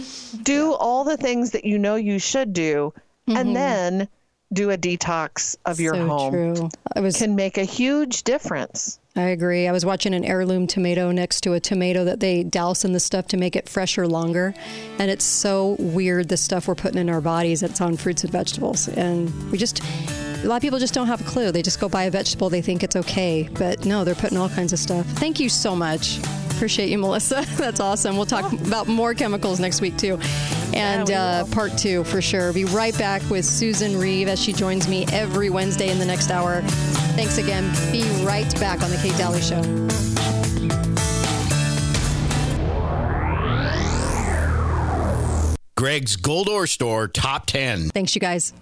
Do 0.42 0.72
all 0.72 1.04
the 1.04 1.18
things 1.18 1.50
that 1.50 1.64
you 1.66 1.78
know 1.78 1.96
you 1.96 2.18
should 2.18 2.52
do, 2.54 2.92
and 3.28 3.54
then 3.54 4.08
do 4.52 4.70
a 4.70 4.78
detox 4.78 5.56
of 5.66 5.78
your 5.80 5.94
Mm-hmm. 5.94 6.08
so 6.08 6.16
home. 6.18 6.32
true. 6.32 6.68
I 6.94 7.00
was 7.00 7.18
Can 7.18 7.36
make 7.36 7.58
a 7.58 7.64
huge 7.64 8.22
difference. 8.22 8.98
I 9.16 9.28
agree. 9.30 9.66
I 9.66 9.72
was 9.72 9.86
watching 9.86 10.12
an 10.12 10.26
heirloom 10.26 10.66
tomato 10.66 11.10
next 11.10 11.40
to 11.42 11.54
a 11.54 11.60
tomato 11.60 12.04
that 12.04 12.20
they 12.20 12.44
douse 12.44 12.84
in 12.84 12.92
the 12.92 13.00
stuff 13.00 13.26
to 13.28 13.38
make 13.38 13.56
it 13.56 13.66
fresher 13.66 14.06
longer. 14.06 14.54
And 14.98 15.10
it's 15.10 15.24
so 15.24 15.76
weird 15.78 16.28
the 16.28 16.36
stuff 16.36 16.68
we're 16.68 16.74
putting 16.74 16.98
in 16.98 17.08
our 17.08 17.22
bodies 17.22 17.60
that's 17.60 17.80
on 17.80 17.96
fruits 17.96 18.24
and 18.24 18.32
vegetables. 18.32 18.88
And 18.88 19.32
we 19.50 19.56
just, 19.56 19.80
a 20.44 20.46
lot 20.46 20.56
of 20.56 20.62
people 20.62 20.78
just 20.78 20.92
don't 20.92 21.06
have 21.06 21.22
a 21.22 21.24
clue. 21.24 21.50
They 21.50 21.62
just 21.62 21.80
go 21.80 21.88
buy 21.88 22.04
a 22.04 22.10
vegetable, 22.10 22.50
they 22.50 22.60
think 22.60 22.82
it's 22.82 22.96
okay. 22.96 23.48
But 23.54 23.86
no, 23.86 24.04
they're 24.04 24.14
putting 24.14 24.36
all 24.36 24.50
kinds 24.50 24.74
of 24.74 24.78
stuff. 24.78 25.06
Thank 25.06 25.40
you 25.40 25.48
so 25.48 25.74
much. 25.74 26.18
Appreciate 26.56 26.88
you, 26.88 26.98
Melissa. 26.98 27.44
That's 27.56 27.80
awesome. 27.80 28.16
We'll 28.16 28.26
talk 28.26 28.50
about 28.52 28.88
more 28.88 29.14
chemicals 29.14 29.60
next 29.60 29.80
week, 29.80 29.96
too. 29.98 30.18
And 30.74 31.06
we 31.08 31.14
uh, 31.14 31.44
part 31.46 31.76
two 31.76 32.02
for 32.04 32.20
sure. 32.22 32.52
Be 32.52 32.64
right 32.64 32.96
back 32.98 33.22
with 33.30 33.44
Susan 33.44 33.98
Reeve 33.98 34.28
as 34.28 34.42
she 34.42 34.52
joins 34.52 34.88
me 34.88 35.06
every 35.12 35.50
Wednesday 35.50 35.90
in 35.90 35.98
the 35.98 36.06
next 36.06 36.30
hour. 36.30 36.62
Thanks 37.14 37.38
again. 37.38 37.70
Be 37.92 38.02
right 38.24 38.52
back 38.58 38.82
on 38.82 38.90
The 38.90 38.96
Kate 38.96 39.16
Dalley 39.16 39.40
Show. 39.42 39.62
Greg's 45.76 46.16
Gold 46.16 46.48
Ore 46.48 46.66
Store 46.66 47.06
Top 47.06 47.44
10. 47.44 47.90
Thanks, 47.90 48.14
you 48.14 48.20
guys. 48.20 48.54